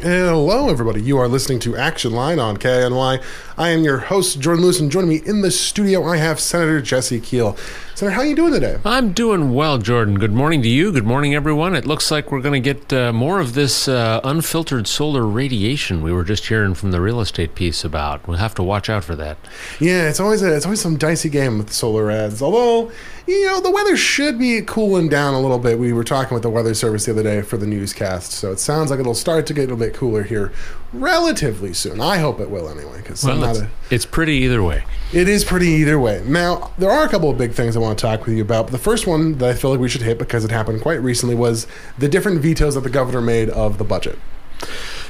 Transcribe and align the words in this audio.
Hello, 0.00 0.68
everybody. 0.68 1.00
You 1.00 1.18
are 1.18 1.28
listening 1.28 1.60
to 1.60 1.76
Action 1.76 2.10
Line 2.10 2.40
on 2.40 2.56
KINY. 2.56 3.22
I 3.56 3.68
am 3.68 3.84
your 3.84 3.98
host, 3.98 4.40
Jordan 4.40 4.64
Lewis, 4.64 4.80
and 4.80 4.90
joining 4.90 5.10
me 5.10 5.22
in 5.24 5.42
the 5.42 5.50
studio, 5.52 6.02
I 6.04 6.16
have 6.16 6.40
Senator 6.40 6.80
Jesse 6.82 7.20
Kiehl. 7.20 7.56
Senator, 7.94 8.14
how 8.14 8.22
are 8.22 8.26
you 8.26 8.34
doing 8.34 8.52
today? 8.52 8.78
I'm 8.84 9.12
doing 9.12 9.54
well, 9.54 9.78
Jordan. 9.78 10.18
Good 10.18 10.32
morning 10.32 10.60
to 10.62 10.68
you. 10.68 10.90
Good 10.90 11.06
morning, 11.06 11.36
everyone. 11.36 11.76
It 11.76 11.86
looks 11.86 12.10
like 12.10 12.32
we're 12.32 12.40
going 12.40 12.60
to 12.60 12.74
get 12.74 12.92
uh, 12.92 13.12
more 13.12 13.38
of 13.38 13.54
this 13.54 13.86
uh, 13.86 14.20
unfiltered 14.24 14.88
solar 14.88 15.24
radiation 15.24 16.02
we 16.02 16.12
were 16.12 16.24
just 16.24 16.48
hearing 16.48 16.74
from 16.74 16.90
the 16.90 17.00
real 17.00 17.20
estate 17.20 17.54
piece 17.54 17.84
about. 17.84 18.26
We'll 18.26 18.38
have 18.38 18.56
to 18.56 18.62
watch 18.64 18.90
out 18.90 19.04
for 19.04 19.14
that. 19.16 19.36
Yeah, 19.78 20.08
it's 20.08 20.18
always 20.18 20.42
a, 20.42 20.56
it's 20.56 20.64
always 20.64 20.80
some 20.80 20.96
dicey 20.96 21.28
game 21.28 21.58
with 21.58 21.72
solar 21.72 22.10
ads. 22.10 22.42
Although, 22.42 22.90
you 23.32 23.46
know, 23.46 23.60
the 23.60 23.70
weather 23.70 23.96
should 23.96 24.38
be 24.38 24.60
cooling 24.62 25.08
down 25.08 25.34
a 25.34 25.40
little 25.40 25.58
bit. 25.58 25.78
We 25.78 25.92
were 25.92 26.04
talking 26.04 26.34
with 26.34 26.42
the 26.42 26.50
weather 26.50 26.74
service 26.74 27.06
the 27.06 27.12
other 27.12 27.22
day 27.22 27.42
for 27.42 27.56
the 27.56 27.66
newscast, 27.66 28.32
so 28.32 28.52
it 28.52 28.60
sounds 28.60 28.90
like 28.90 29.00
it'll 29.00 29.14
start 29.14 29.46
to 29.46 29.54
get 29.54 29.62
a 29.62 29.74
little 29.74 29.78
bit 29.78 29.94
cooler 29.94 30.22
here 30.22 30.52
relatively 30.92 31.72
soon. 31.72 32.00
I 32.00 32.18
hope 32.18 32.40
it 32.40 32.50
will 32.50 32.68
anyway, 32.68 32.98
because 32.98 33.24
well, 33.24 33.44
it's, 33.44 33.60
a, 33.60 33.70
it's 33.90 34.06
pretty 34.06 34.34
either 34.34 34.62
way. 34.62 34.84
It 35.12 35.28
is 35.28 35.44
pretty 35.44 35.68
either 35.68 35.98
way. 35.98 36.22
Now, 36.26 36.72
there 36.78 36.90
are 36.90 37.04
a 37.04 37.08
couple 37.08 37.30
of 37.30 37.38
big 37.38 37.52
things 37.52 37.76
I 37.76 37.80
want 37.80 37.98
to 37.98 38.02
talk 38.02 38.26
with 38.26 38.36
you 38.36 38.42
about. 38.42 38.66
But 38.66 38.72
the 38.72 38.78
first 38.78 39.06
one 39.06 39.38
that 39.38 39.50
I 39.50 39.54
feel 39.54 39.70
like 39.70 39.80
we 39.80 39.88
should 39.88 40.02
hit 40.02 40.18
because 40.18 40.44
it 40.44 40.50
happened 40.50 40.80
quite 40.82 41.02
recently 41.02 41.34
was 41.34 41.66
the 41.98 42.08
different 42.08 42.40
vetoes 42.40 42.74
that 42.74 42.82
the 42.82 42.90
governor 42.90 43.20
made 43.20 43.50
of 43.50 43.78
the 43.78 43.84
budget. 43.84 44.18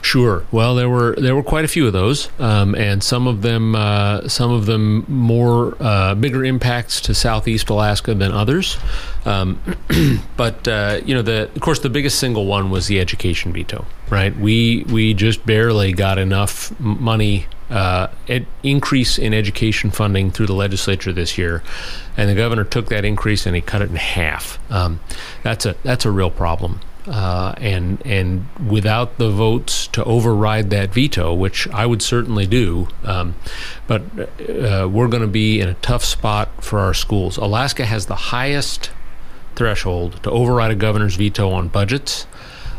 Sure. 0.03 0.45
Well, 0.51 0.75
there 0.75 0.89
were 0.89 1.15
there 1.17 1.37
were 1.37 1.45
quite 1.45 1.65
a 1.65 1.69
few 1.69 1.87
of 1.87 1.93
those, 1.93 2.29
um, 2.41 2.75
and 2.75 3.03
some 3.03 3.29
of 3.29 3.43
them 3.43 3.77
uh, 3.77 4.27
some 4.29 4.51
of 4.51 4.67
them 4.67 5.05
more 5.09 5.77
uh, 5.81 6.15
bigger 6.17 6.45
impacts 6.45 7.01
to 7.03 7.15
Southeast 7.15 7.71
Alaska 7.71 8.13
than 8.13 8.33
others. 8.33 8.77
Um, 9.25 9.61
but 10.37 10.67
uh, 10.67 11.01
you 11.05 11.15
know, 11.15 11.23
the 11.23 11.49
of 11.55 11.61
course 11.61 11.79
the 11.79 11.89
biggest 11.89 12.19
single 12.19 12.47
one 12.47 12.71
was 12.71 12.89
the 12.89 12.99
education 12.99 13.53
veto. 13.53 13.87
Right? 14.11 14.37
We 14.37 14.85
we 14.91 15.15
just 15.15 15.47
barely 15.47 15.93
got 15.93 16.19
enough 16.19 16.79
money 16.81 17.47
uh, 17.71 18.09
ed- 18.29 18.47
increase 18.63 19.19
in 19.19 19.33
education 19.33 19.91
funding 19.91 20.31
through 20.31 20.47
the 20.47 20.55
legislature 20.55 21.13
this 21.13 21.39
year, 21.39 21.63
and 22.17 22.29
the 22.29 22.35
governor 22.35 22.65
took 22.65 22.89
that 22.89 23.05
increase 23.05 23.47
and 23.47 23.55
he 23.55 23.63
cut 23.63 23.83
it 23.83 23.89
in 23.89 23.97
half. 23.97 24.59
Um, 24.71 25.01
that's 25.43 25.65
a 25.65 25.77
that's 25.85 26.05
a 26.05 26.11
real 26.11 26.31
problem. 26.31 26.81
Uh, 27.07 27.53
and 27.59 28.01
and 28.07 28.47
without 28.65 29.19
the 29.19 29.29
votes 29.29 29.89
to 29.89 30.05
override 30.05 30.71
that 30.71 30.95
veto, 30.95 31.35
which 31.35 31.67
I 31.69 31.85
would 31.85 32.01
certainly 32.01 32.47
do, 32.47 32.87
um, 33.03 33.35
but 33.89 34.03
uh, 34.49 34.89
we're 34.89 35.09
going 35.09 35.23
to 35.23 35.27
be 35.27 35.61
in 35.61 35.69
a 35.69 35.75
tough 35.75 36.05
spot 36.05 36.63
for 36.63 36.79
our 36.79 36.95
schools. 36.95 37.39
Alaska 37.39 37.87
has 37.87 38.07
the 38.07 38.15
highest 38.15 38.93
threshold 39.57 40.23
to 40.23 40.31
override 40.31 40.71
a 40.71 40.77
governor's 40.77 41.17
veto 41.17 41.51
on 41.51 41.69
budgets 41.69 42.27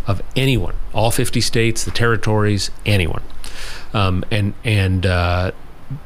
of 0.08 0.22
anyone, 0.36 0.76
all 0.94 1.12
50 1.12 1.42
states, 1.42 1.84
the 1.84 1.92
territories, 1.92 2.72
anyone, 2.86 3.24
um, 3.94 4.24
and 4.32 4.54
and 4.64 5.06
uh, 5.06 5.52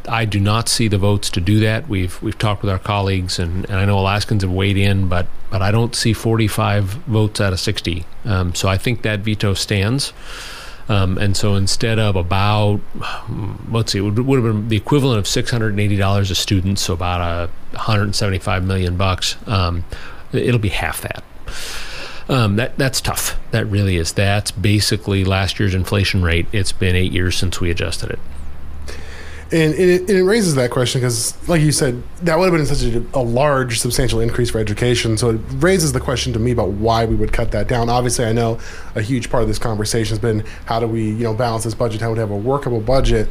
I 0.08 0.26
do 0.26 0.40
not 0.40 0.70
see 0.70 0.88
the 0.88 0.98
votes 0.98 1.30
to 1.32 1.42
do 1.42 1.60
that. 1.62 1.88
We've 1.88 2.22
we've 2.22 2.38
talked 2.38 2.62
with 2.62 2.72
our 2.72 2.80
colleagues, 2.80 3.40
and, 3.40 3.66
and 3.66 3.76
I 3.76 3.86
know 3.86 4.00
Alaskans 4.00 4.44
have 4.44 4.52
weighed 4.52 4.78
in, 4.78 5.08
but 5.08 5.28
but 5.50 5.62
I 5.62 5.72
don't 5.72 5.96
see 5.96 6.14
45 6.14 6.84
votes 6.86 7.40
out 7.40 7.54
of 7.54 7.60
60. 7.60 8.06
Um, 8.26 8.54
so 8.54 8.68
I 8.68 8.78
think 8.78 9.02
that 9.04 9.22
veto 9.22 9.54
stands. 9.54 10.14
Um, 10.90 11.18
and 11.18 11.36
so 11.36 11.56
instead 11.56 12.00
of 12.00 12.16
about, 12.16 12.80
let's 13.70 13.92
see, 13.92 14.00
it 14.00 14.02
would, 14.02 14.18
would 14.20 14.44
have 14.44 14.54
been 14.54 14.70
the 14.70 14.78
equivalent 14.78 15.20
of 15.20 15.26
$680 15.26 16.32
a 16.32 16.36
student, 16.36 16.80
so 16.80 16.94
about 16.94 17.20
a 17.22 17.52
175 17.72 18.64
million 18.64 18.96
bucks. 18.96 19.36
Um, 19.48 19.84
it'll 20.32 20.60
be 20.60 20.70
half 20.70 21.02
that. 21.02 21.24
Um, 22.30 22.58
that 22.58 22.78
that's 22.78 23.00
tough. 23.00 23.40
That 23.52 23.66
really 23.68 23.98
is. 23.98 24.14
That's 24.14 24.52
basically 24.52 25.24
last 25.24 25.60
year's 25.60 25.74
inflation 25.74 26.24
rate. 26.24 26.48
It's 26.52 26.74
been 26.74 26.96
eight 26.96 27.12
years 27.12 27.38
since 27.38 27.62
we 27.62 27.72
adjusted 27.72 28.12
it. 28.12 28.20
And 29.50 29.74
it, 29.76 30.10
it 30.10 30.24
raises 30.24 30.56
that 30.56 30.72
question 30.72 31.00
because, 31.00 31.48
like 31.48 31.62
you 31.62 31.72
said, 31.72 32.04
that 32.24 32.38
would 32.38 32.52
have 32.52 32.54
been 32.54 32.66
such 32.66 32.84
a, 32.84 33.18
a, 33.18 33.22
large, 33.22 33.80
substantial 33.80 34.20
increase 34.20 34.50
for 34.50 34.60
education. 34.60 35.18
So 35.18 35.30
it 35.30 35.42
raises 35.56 35.94
the 35.94 36.02
question 36.02 36.34
to 36.34 36.40
me 36.40 36.52
about 36.52 36.72
why 36.72 37.06
we 37.06 37.16
would 37.16 37.32
cut 37.32 37.52
that 37.52 37.70
down. 37.70 37.90
Obviously, 37.90 38.26
I 38.26 38.34
know 38.34 38.60
a 38.96 39.02
huge 39.02 39.30
part 39.30 39.44
of 39.44 39.48
this 39.48 39.58
conversation 39.58 40.10
has 40.10 40.20
been 40.20 40.44
how 40.66 40.82
do 40.82 40.88
we, 40.88 41.12
you 41.12 41.24
know, 41.24 41.34
balance 41.34 41.64
this 41.64 41.76
budget? 41.76 42.02
How 42.02 42.10
would 42.10 42.18
we 42.18 42.20
have 42.20 42.32
a 42.32 42.36
workable 42.36 42.82
budget? 42.82 43.30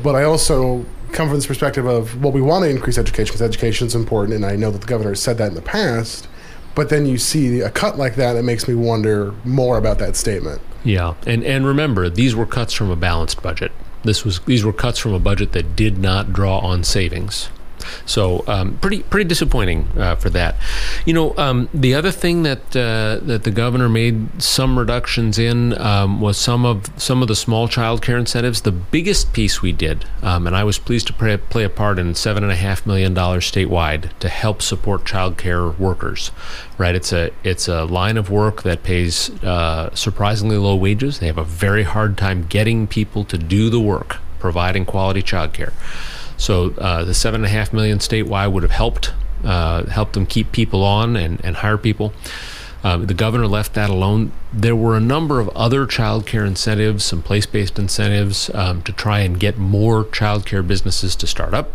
But 0.00 0.14
I 0.14 0.22
also 0.22 0.84
come 1.12 1.28
from 1.28 1.36
this 1.36 1.46
perspective 1.46 1.86
of 1.86 2.22
well, 2.22 2.32
we 2.32 2.40
want 2.40 2.64
to 2.64 2.70
increase 2.70 2.96
education 2.96 3.32
because 3.32 3.42
education 3.42 3.88
is 3.88 3.96
important, 3.96 4.34
and 4.34 4.46
I 4.46 4.54
know 4.54 4.70
that 4.70 4.80
the 4.80 4.86
governor 4.86 5.10
has 5.10 5.20
said 5.20 5.38
that 5.38 5.48
in 5.48 5.54
the 5.54 5.62
past. 5.62 6.28
But 6.76 6.90
then 6.90 7.06
you 7.06 7.16
see 7.16 7.60
a 7.60 7.70
cut 7.70 7.96
like 7.96 8.16
that, 8.16 8.36
it 8.36 8.42
makes 8.42 8.68
me 8.68 8.74
wonder 8.74 9.32
more 9.44 9.78
about 9.78 9.98
that 9.98 10.14
statement. 10.14 10.60
Yeah, 10.84 11.14
and 11.26 11.42
and 11.42 11.66
remember, 11.66 12.08
these 12.08 12.36
were 12.36 12.46
cuts 12.46 12.72
from 12.72 12.90
a 12.90 12.96
balanced 12.96 13.42
budget. 13.42 13.72
This 14.06 14.24
was 14.24 14.38
these 14.40 14.64
were 14.64 14.72
cuts 14.72 14.98
from 14.98 15.14
a 15.14 15.18
budget 15.18 15.52
that 15.52 15.74
did 15.74 15.98
not 15.98 16.32
draw 16.32 16.58
on 16.60 16.84
savings. 16.84 17.48
So 18.04 18.44
um, 18.46 18.78
pretty 18.78 19.02
pretty 19.02 19.28
disappointing 19.28 19.88
uh, 19.96 20.16
for 20.16 20.30
that. 20.30 20.56
You 21.04 21.14
know, 21.14 21.36
um, 21.36 21.68
the 21.72 21.94
other 21.94 22.10
thing 22.10 22.42
that 22.42 22.76
uh, 22.76 23.24
that 23.24 23.44
the 23.44 23.50
governor 23.50 23.88
made 23.88 24.42
some 24.42 24.78
reductions 24.78 25.38
in 25.38 25.78
um, 25.80 26.20
was 26.20 26.36
some 26.36 26.64
of 26.64 26.90
some 26.96 27.22
of 27.22 27.28
the 27.28 27.36
small 27.36 27.68
child 27.68 28.02
care 28.02 28.18
incentives. 28.18 28.62
The 28.62 28.72
biggest 28.72 29.32
piece 29.32 29.62
we 29.62 29.72
did, 29.72 30.04
um, 30.22 30.46
and 30.46 30.56
I 30.56 30.64
was 30.64 30.78
pleased 30.78 31.06
to 31.08 31.12
play, 31.12 31.36
play 31.36 31.64
a 31.64 31.68
part 31.68 31.98
in 31.98 32.14
seven 32.14 32.42
and 32.42 32.52
a 32.52 32.56
half 32.56 32.86
million 32.86 33.14
dollars 33.14 33.50
statewide 33.50 34.16
to 34.18 34.28
help 34.28 34.62
support 34.62 35.04
child 35.04 35.38
care 35.38 35.68
workers. 35.68 36.30
Right, 36.78 36.94
it's 36.94 37.12
a 37.12 37.30
it's 37.42 37.68
a 37.68 37.84
line 37.84 38.16
of 38.16 38.30
work 38.30 38.62
that 38.62 38.82
pays 38.82 39.30
uh, 39.42 39.94
surprisingly 39.94 40.58
low 40.58 40.76
wages. 40.76 41.18
They 41.18 41.26
have 41.26 41.38
a 41.38 41.44
very 41.44 41.84
hard 41.84 42.18
time 42.18 42.46
getting 42.46 42.86
people 42.86 43.24
to 43.24 43.38
do 43.38 43.70
the 43.70 43.80
work, 43.80 44.18
providing 44.38 44.84
quality 44.84 45.22
child 45.22 45.52
care. 45.54 45.72
So 46.36 46.74
uh, 46.78 47.04
the 47.04 47.14
seven 47.14 47.40
and 47.40 47.46
a 47.46 47.50
half 47.50 47.72
million 47.72 47.98
statewide 47.98 48.52
would 48.52 48.62
have 48.62 48.72
helped 48.72 49.12
uh, 49.44 49.84
help 49.86 50.12
them 50.12 50.26
keep 50.26 50.52
people 50.52 50.82
on 50.82 51.16
and, 51.16 51.42
and 51.44 51.56
hire 51.56 51.78
people. 51.78 52.12
Uh, 52.86 52.98
the 52.98 53.14
governor 53.14 53.48
left 53.48 53.74
that 53.74 53.90
alone. 53.90 54.30
There 54.52 54.76
were 54.76 54.96
a 54.96 55.00
number 55.00 55.40
of 55.40 55.48
other 55.56 55.86
child 55.86 56.24
care 56.24 56.44
incentives, 56.44 57.04
some 57.04 57.20
place 57.20 57.44
based 57.44 57.80
incentives 57.80 58.48
um, 58.54 58.80
to 58.82 58.92
try 58.92 59.18
and 59.20 59.40
get 59.40 59.58
more 59.58 60.04
child 60.10 60.46
care 60.46 60.62
businesses 60.62 61.16
to 61.16 61.26
start 61.26 61.52
up. 61.52 61.72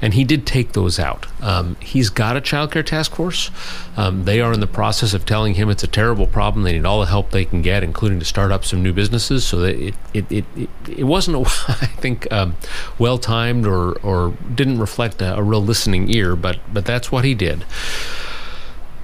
And 0.00 0.14
he 0.14 0.24
did 0.24 0.46
take 0.46 0.72
those 0.72 0.98
out. 0.98 1.26
Um, 1.42 1.76
he's 1.80 2.08
got 2.08 2.38
a 2.38 2.40
child 2.40 2.72
care 2.72 2.82
task 2.82 3.14
force. 3.14 3.50
Um, 3.98 4.24
they 4.24 4.40
are 4.40 4.54
in 4.54 4.60
the 4.60 4.66
process 4.66 5.12
of 5.12 5.26
telling 5.26 5.52
him 5.52 5.68
it's 5.68 5.84
a 5.84 5.86
terrible 5.86 6.26
problem. 6.26 6.64
They 6.64 6.72
need 6.72 6.86
all 6.86 7.00
the 7.00 7.08
help 7.08 7.30
they 7.30 7.44
can 7.44 7.60
get, 7.60 7.82
including 7.82 8.18
to 8.20 8.24
start 8.24 8.50
up 8.50 8.64
some 8.64 8.82
new 8.82 8.94
businesses. 8.94 9.44
So 9.46 9.58
that 9.58 9.76
it, 9.78 9.94
it, 10.14 10.32
it, 10.56 10.70
it, 10.88 11.04
wasn't, 11.04 11.36
a, 11.36 11.40
I 11.68 11.92
think, 12.00 12.26
um, 12.32 12.56
well 12.98 13.18
timed 13.18 13.66
or, 13.66 13.98
or 13.98 14.34
didn't 14.54 14.78
reflect 14.78 15.20
a, 15.20 15.36
a 15.36 15.42
real 15.42 15.62
listening 15.62 16.08
ear, 16.08 16.34
but, 16.34 16.58
but 16.72 16.86
that's 16.86 17.12
what 17.12 17.26
he 17.26 17.34
did. 17.34 17.66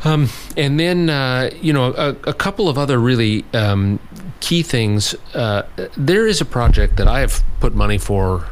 Um, 0.04 0.28
and 0.56 0.80
then, 0.80 1.10
uh, 1.10 1.50
you 1.60 1.72
know, 1.72 1.92
a, 1.92 2.16
a, 2.24 2.32
couple 2.32 2.68
of 2.68 2.78
other 2.78 2.98
really 2.98 3.44
um, 3.52 3.98
key 4.40 4.62
things. 4.62 5.14
Uh, 5.34 5.62
there 5.96 6.26
is 6.26 6.40
a 6.40 6.46
project 6.46 6.96
that 6.96 7.06
I 7.06 7.20
have 7.20 7.42
put 7.60 7.74
money 7.74 7.98
for 7.98 8.46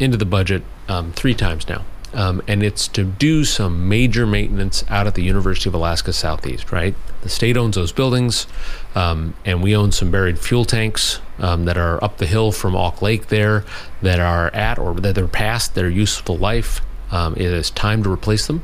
into 0.00 0.16
the 0.16 0.24
budget 0.24 0.62
um, 0.88 1.12
three 1.12 1.34
times 1.34 1.68
now. 1.68 1.84
Um, 2.14 2.40
and 2.48 2.62
it's 2.62 2.88
to 2.88 3.04
do 3.04 3.44
some 3.44 3.86
major 3.86 4.26
maintenance 4.26 4.82
out 4.88 5.06
at 5.06 5.14
the 5.14 5.22
University 5.22 5.68
of 5.68 5.74
Alaska 5.74 6.14
Southeast, 6.14 6.72
right? 6.72 6.94
The 7.20 7.28
state 7.28 7.58
owns 7.58 7.76
those 7.76 7.92
buildings, 7.92 8.46
um, 8.94 9.34
and 9.44 9.62
we 9.62 9.76
own 9.76 9.92
some 9.92 10.10
buried 10.10 10.38
fuel 10.38 10.64
tanks 10.64 11.20
um, 11.38 11.66
that 11.66 11.76
are 11.76 12.02
up 12.02 12.16
the 12.16 12.26
hill 12.26 12.50
from 12.50 12.74
Auk 12.74 13.02
Lake 13.02 13.26
there 13.26 13.66
that 14.00 14.20
are 14.20 14.48
at 14.54 14.78
or 14.78 14.94
that 14.94 15.16
they're 15.16 15.28
past 15.28 15.74
their 15.74 15.90
useful 15.90 16.38
life. 16.38 16.80
it 17.12 17.42
is 17.42 17.70
time 17.70 18.02
to 18.04 18.10
replace 18.10 18.46
them. 18.46 18.62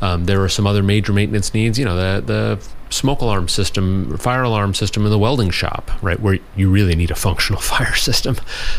Um, 0.00 0.24
there 0.24 0.42
are 0.42 0.48
some 0.48 0.66
other 0.66 0.82
major 0.82 1.12
maintenance 1.12 1.52
needs. 1.54 1.78
You 1.78 1.84
know, 1.84 1.96
the 1.96 2.22
the 2.24 2.68
smoke 2.90 3.20
alarm 3.20 3.48
system, 3.48 4.16
fire 4.18 4.42
alarm 4.42 4.74
system 4.74 5.04
in 5.04 5.10
the 5.10 5.18
welding 5.18 5.50
shop, 5.50 5.90
right, 6.02 6.18
where 6.20 6.38
you 6.56 6.70
really 6.70 6.96
need 6.96 7.10
a 7.10 7.14
functional 7.14 7.60
fire 7.72 7.94
system, 7.94 8.36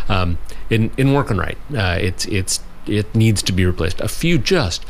um, 0.09 0.37
in 0.69 0.91
in 0.97 1.13
working 1.13 1.37
right. 1.37 1.57
Uh, 1.75 1.97
it's 1.99 2.25
it's 2.25 2.61
it 2.87 3.13
needs 3.15 3.41
to 3.43 3.51
be 3.51 3.65
replaced. 3.65 4.01
A 4.01 4.07
few 4.07 4.37
just 4.37 4.85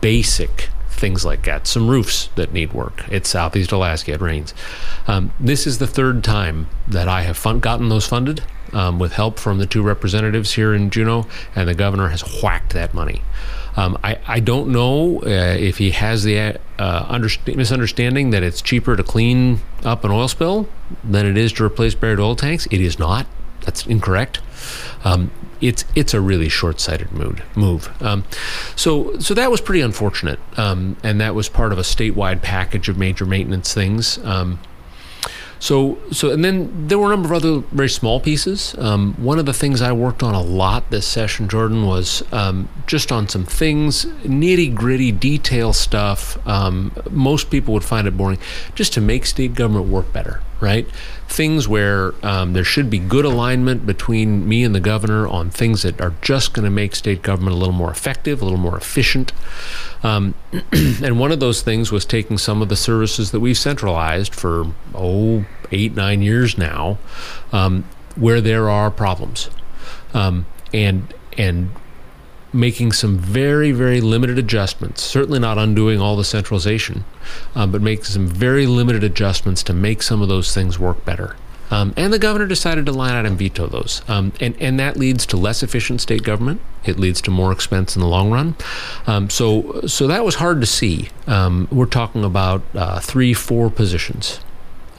basic 0.00 0.68
things 0.88 1.24
like 1.24 1.44
that. 1.44 1.66
Some 1.66 1.88
roofs 1.88 2.28
that 2.36 2.52
need 2.52 2.72
work. 2.72 3.04
It's 3.10 3.28
Southeast 3.28 3.72
Alaska. 3.72 4.12
It 4.12 4.20
rains. 4.20 4.54
Um, 5.08 5.32
this 5.40 5.66
is 5.66 5.78
the 5.78 5.86
third 5.86 6.22
time 6.22 6.68
that 6.86 7.08
I 7.08 7.22
have 7.22 7.36
fun- 7.36 7.58
gotten 7.58 7.88
those 7.88 8.06
funded 8.06 8.44
um, 8.72 8.98
with 9.00 9.14
help 9.14 9.38
from 9.38 9.58
the 9.58 9.66
two 9.66 9.82
representatives 9.82 10.54
here 10.54 10.72
in 10.72 10.90
Juneau, 10.90 11.26
and 11.56 11.68
the 11.68 11.74
governor 11.74 12.08
has 12.08 12.22
whacked 12.42 12.72
that 12.74 12.94
money. 12.94 13.22
Um, 13.76 13.98
I, 14.04 14.18
I 14.26 14.40
don't 14.40 14.68
know 14.68 15.22
uh, 15.22 15.56
if 15.58 15.78
he 15.78 15.90
has 15.90 16.24
the 16.24 16.58
uh, 16.78 17.04
underst- 17.06 17.54
misunderstanding 17.56 18.30
that 18.30 18.42
it's 18.42 18.60
cheaper 18.60 18.96
to 18.96 19.02
clean 19.02 19.60
up 19.84 20.04
an 20.04 20.10
oil 20.10 20.28
spill 20.28 20.68
than 21.02 21.26
it 21.26 21.36
is 21.36 21.52
to 21.54 21.64
replace 21.64 21.94
buried 21.94 22.18
oil 22.20 22.36
tanks. 22.36 22.66
It 22.70 22.80
is 22.80 22.98
not. 22.98 23.26
That's 23.62 23.86
incorrect. 23.86 24.40
Um, 25.04 25.30
it's 25.60 25.84
it's 25.94 26.12
a 26.12 26.20
really 26.20 26.48
short-sighted 26.48 27.12
mood, 27.12 27.42
move. 27.54 27.88
Um, 28.02 28.24
so 28.74 29.16
so 29.18 29.32
that 29.34 29.50
was 29.50 29.60
pretty 29.60 29.80
unfortunate, 29.80 30.40
um, 30.58 30.96
and 31.04 31.20
that 31.20 31.36
was 31.36 31.48
part 31.48 31.72
of 31.72 31.78
a 31.78 31.82
statewide 31.82 32.42
package 32.42 32.88
of 32.88 32.98
major 32.98 33.24
maintenance 33.24 33.72
things. 33.72 34.18
So, 35.62 35.96
so, 36.10 36.32
and 36.32 36.44
then 36.44 36.88
there 36.88 36.98
were 36.98 37.06
a 37.06 37.10
number 37.10 37.32
of 37.32 37.44
other 37.44 37.60
very 37.70 37.88
small 37.88 38.18
pieces. 38.18 38.74
Um, 38.78 39.14
one 39.14 39.38
of 39.38 39.46
the 39.46 39.52
things 39.52 39.80
I 39.80 39.92
worked 39.92 40.24
on 40.24 40.34
a 40.34 40.42
lot 40.42 40.90
this 40.90 41.06
session, 41.06 41.48
Jordan, 41.48 41.86
was 41.86 42.24
um, 42.32 42.68
just 42.88 43.12
on 43.12 43.28
some 43.28 43.44
things, 43.44 44.06
nitty 44.24 44.74
gritty 44.74 45.12
detail 45.12 45.72
stuff. 45.72 46.44
Um, 46.48 46.90
most 47.12 47.48
people 47.48 47.74
would 47.74 47.84
find 47.84 48.08
it 48.08 48.16
boring, 48.16 48.40
just 48.74 48.92
to 48.94 49.00
make 49.00 49.24
state 49.24 49.54
government 49.54 49.86
work 49.86 50.12
better, 50.12 50.40
right? 50.62 50.86
Things 51.26 51.66
where 51.66 52.14
um, 52.24 52.52
there 52.52 52.62
should 52.62 52.88
be 52.88 53.00
good 53.00 53.24
alignment 53.24 53.84
between 53.84 54.48
me 54.48 54.62
and 54.62 54.72
the 54.72 54.80
governor 54.80 55.26
on 55.26 55.50
things 55.50 55.82
that 55.82 56.00
are 56.00 56.14
just 56.22 56.54
going 56.54 56.64
to 56.64 56.70
make 56.70 56.94
state 56.94 57.20
government 57.20 57.56
a 57.56 57.58
little 57.58 57.74
more 57.74 57.90
effective, 57.90 58.40
a 58.40 58.44
little 58.44 58.60
more 58.60 58.76
efficient. 58.76 59.32
Um, 60.04 60.34
and 60.72 61.18
one 61.18 61.32
of 61.32 61.40
those 61.40 61.62
things 61.62 61.90
was 61.90 62.04
taking 62.04 62.38
some 62.38 62.62
of 62.62 62.68
the 62.68 62.76
services 62.76 63.32
that 63.32 63.40
we've 63.40 63.58
centralized 63.58 64.32
for, 64.32 64.72
oh, 64.94 65.44
eight, 65.72 65.96
nine 65.96 66.22
years 66.22 66.56
now, 66.56 66.98
um, 67.50 67.84
where 68.14 68.40
there 68.40 68.70
are 68.70 68.90
problems. 68.90 69.50
Um, 70.14 70.46
and, 70.72 71.12
and 71.36 71.70
making 72.52 72.92
some 72.92 73.18
very, 73.18 73.72
very 73.72 74.00
limited 74.00 74.38
adjustments, 74.38 75.02
certainly 75.02 75.38
not 75.38 75.58
undoing 75.58 76.00
all 76.00 76.16
the 76.16 76.24
centralization, 76.24 77.04
um, 77.54 77.72
but 77.72 77.80
making 77.80 78.04
some 78.04 78.26
very 78.26 78.66
limited 78.66 79.02
adjustments 79.02 79.62
to 79.62 79.72
make 79.72 80.02
some 80.02 80.20
of 80.20 80.28
those 80.28 80.54
things 80.54 80.78
work 80.78 81.04
better. 81.04 81.36
Um, 81.70 81.94
and 81.96 82.12
the 82.12 82.18
governor 82.18 82.46
decided 82.46 82.84
to 82.86 82.92
line 82.92 83.14
out 83.14 83.24
and 83.24 83.38
veto 83.38 83.66
those. 83.66 84.02
Um, 84.06 84.34
and, 84.40 84.54
and 84.60 84.78
that 84.78 84.98
leads 84.98 85.24
to 85.26 85.38
less 85.38 85.62
efficient 85.62 86.02
state 86.02 86.22
government. 86.22 86.60
It 86.84 86.98
leads 86.98 87.22
to 87.22 87.30
more 87.30 87.50
expense 87.50 87.96
in 87.96 88.02
the 88.02 88.08
long 88.08 88.30
run. 88.30 88.56
Um, 89.06 89.30
so, 89.30 89.80
so 89.86 90.06
that 90.06 90.22
was 90.22 90.34
hard 90.34 90.60
to 90.60 90.66
see. 90.66 91.08
Um, 91.26 91.68
we're 91.72 91.86
talking 91.86 92.24
about 92.24 92.62
uh, 92.74 93.00
three, 93.00 93.32
four 93.32 93.70
positions. 93.70 94.40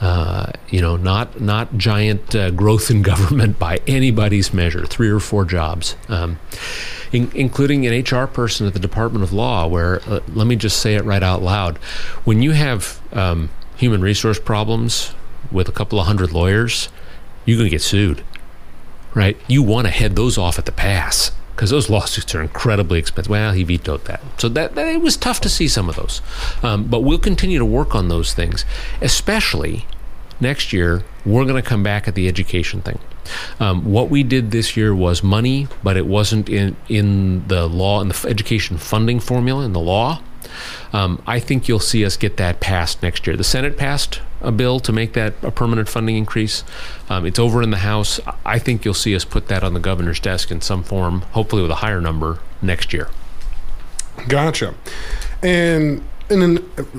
Uh, 0.00 0.50
you 0.68 0.80
know, 0.80 0.96
not 0.96 1.40
not 1.40 1.76
giant 1.78 2.34
uh, 2.34 2.50
growth 2.50 2.90
in 2.90 3.02
government 3.12 3.58
by 3.58 3.80
anybody's 3.86 4.52
measure. 4.52 4.84
Three 4.86 5.08
or 5.08 5.20
four 5.20 5.44
jobs, 5.44 5.96
um, 6.08 6.38
in, 7.12 7.30
including 7.34 7.86
an 7.86 8.02
HR 8.02 8.26
person 8.26 8.66
at 8.66 8.74
the 8.74 8.80
Department 8.80 9.22
of 9.22 9.32
Law. 9.32 9.66
Where 9.66 10.02
uh, 10.06 10.20
let 10.34 10.46
me 10.46 10.56
just 10.56 10.80
say 10.80 10.96
it 10.96 11.04
right 11.04 11.22
out 11.22 11.42
loud: 11.42 11.78
when 12.24 12.42
you 12.42 12.50
have 12.52 13.00
um, 13.12 13.50
human 13.76 14.02
resource 14.02 14.38
problems 14.38 15.14
with 15.50 15.68
a 15.68 15.72
couple 15.72 16.00
of 16.00 16.06
hundred 16.06 16.32
lawyers, 16.32 16.88
you're 17.44 17.56
going 17.56 17.66
to 17.66 17.70
get 17.70 17.82
sued, 17.82 18.24
right? 19.14 19.36
You 19.46 19.62
want 19.62 19.86
to 19.86 19.92
head 19.92 20.16
those 20.16 20.36
off 20.36 20.58
at 20.58 20.66
the 20.66 20.72
pass 20.72 21.30
because 21.54 21.70
those 21.70 21.88
lawsuits 21.88 22.34
are 22.34 22.42
incredibly 22.42 22.98
expensive. 22.98 23.30
Well, 23.30 23.52
he 23.52 23.62
vetoed 23.62 24.04
that, 24.06 24.20
so 24.38 24.48
that, 24.50 24.74
that 24.74 24.88
it 24.88 25.00
was 25.00 25.16
tough 25.16 25.40
to 25.42 25.48
see 25.48 25.68
some 25.68 25.88
of 25.88 25.96
those. 25.96 26.20
Um, 26.62 26.84
but 26.84 27.00
we'll 27.00 27.18
continue 27.18 27.58
to 27.58 27.64
work 27.64 27.94
on 27.94 28.08
those 28.08 28.34
things, 28.34 28.64
especially 29.00 29.86
next 30.40 30.72
year. 30.72 31.04
We're 31.24 31.44
going 31.44 31.62
to 31.62 31.68
come 31.68 31.82
back 31.82 32.08
at 32.08 32.14
the 32.14 32.28
education 32.28 32.82
thing. 32.82 32.98
Um, 33.58 33.90
what 33.90 34.10
we 34.10 34.22
did 34.22 34.50
this 34.50 34.76
year 34.76 34.94
was 34.94 35.22
money, 35.22 35.68
but 35.82 35.96
it 35.96 36.06
wasn't 36.06 36.48
in 36.48 36.76
in 36.88 37.48
the 37.48 37.66
law 37.66 38.00
and 38.00 38.10
the 38.10 38.28
education 38.28 38.76
funding 38.76 39.20
formula 39.20 39.64
in 39.64 39.72
the 39.72 39.80
law. 39.80 40.20
Um, 40.92 41.22
I 41.26 41.40
think 41.40 41.68
you'll 41.68 41.80
see 41.80 42.04
us 42.04 42.16
get 42.16 42.36
that 42.36 42.60
passed 42.60 43.02
next 43.02 43.26
year. 43.26 43.36
The 43.36 43.44
Senate 43.44 43.76
passed 43.76 44.20
a 44.40 44.52
bill 44.52 44.78
to 44.80 44.92
make 44.92 45.14
that 45.14 45.34
a 45.42 45.50
permanent 45.50 45.88
funding 45.88 46.16
increase. 46.16 46.64
Um, 47.08 47.26
it's 47.26 47.38
over 47.38 47.62
in 47.62 47.70
the 47.70 47.78
House. 47.78 48.20
I 48.44 48.58
think 48.58 48.84
you'll 48.84 48.94
see 48.94 49.14
us 49.16 49.24
put 49.24 49.48
that 49.48 49.64
on 49.64 49.74
the 49.74 49.80
governor's 49.80 50.20
desk 50.20 50.50
in 50.50 50.60
some 50.60 50.82
form, 50.82 51.22
hopefully 51.32 51.62
with 51.62 51.70
a 51.70 51.76
higher 51.76 52.00
number 52.00 52.40
next 52.60 52.92
year. 52.92 53.08
Gotcha. 54.28 54.74
And 55.42 56.02
and 56.30 56.40
then 56.40 56.56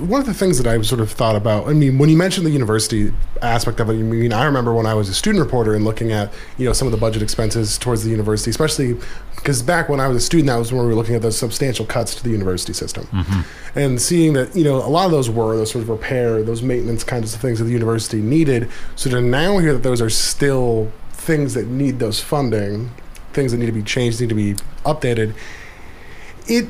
one 0.07 0.21
of 0.21 0.27
the 0.27 0.33
things 0.33 0.61
that 0.61 0.67
I 0.67 0.79
sort 0.83 1.01
of 1.01 1.11
thought 1.11 1.35
about, 1.35 1.67
I 1.67 1.73
mean, 1.73 1.97
when 1.97 2.09
you 2.09 2.17
mentioned 2.17 2.45
the 2.45 2.51
university 2.51 3.11
aspect 3.41 3.79
of 3.79 3.89
it, 3.89 3.93
I 3.93 3.95
mean, 3.95 4.31
I 4.31 4.45
remember 4.45 4.73
when 4.73 4.85
I 4.85 4.93
was 4.93 5.09
a 5.09 5.15
student 5.15 5.43
reporter 5.43 5.73
and 5.73 5.83
looking 5.83 6.11
at, 6.11 6.31
you 6.57 6.65
know, 6.65 6.73
some 6.73 6.87
of 6.87 6.91
the 6.91 6.97
budget 6.97 7.23
expenses 7.23 7.79
towards 7.79 8.03
the 8.03 8.11
university, 8.11 8.51
especially 8.51 8.99
because 9.35 9.63
back 9.63 9.89
when 9.89 9.99
I 9.99 10.07
was 10.07 10.17
a 10.17 10.21
student, 10.21 10.47
that 10.47 10.57
was 10.57 10.71
when 10.71 10.83
we 10.83 10.87
were 10.87 10.95
looking 10.95 11.15
at 11.15 11.23
those 11.23 11.37
substantial 11.37 11.85
cuts 11.87 12.13
to 12.15 12.23
the 12.23 12.29
university 12.29 12.73
system. 12.73 13.05
Mm-hmm. 13.05 13.79
And 13.79 13.99
seeing 13.99 14.33
that, 14.33 14.55
you 14.55 14.63
know, 14.63 14.75
a 14.75 14.89
lot 14.89 15.05
of 15.05 15.11
those 15.11 15.29
were 15.29 15.57
those 15.57 15.71
sort 15.71 15.81
of 15.81 15.89
repair, 15.89 16.43
those 16.43 16.61
maintenance 16.61 17.03
kinds 17.03 17.33
of 17.33 17.41
things 17.41 17.57
that 17.57 17.65
the 17.65 17.73
university 17.73 18.21
needed. 18.21 18.69
So 18.95 19.09
to 19.09 19.21
now 19.21 19.57
hear 19.57 19.73
that 19.73 19.83
those 19.83 20.01
are 20.01 20.09
still 20.09 20.91
things 21.11 21.55
that 21.55 21.65
need 21.65 21.97
those 21.97 22.19
funding, 22.19 22.91
things 23.33 23.51
that 23.51 23.57
need 23.57 23.65
to 23.65 23.71
be 23.71 23.81
changed, 23.81 24.21
need 24.21 24.29
to 24.29 24.35
be 24.35 24.53
updated, 24.85 25.33
it 26.47 26.67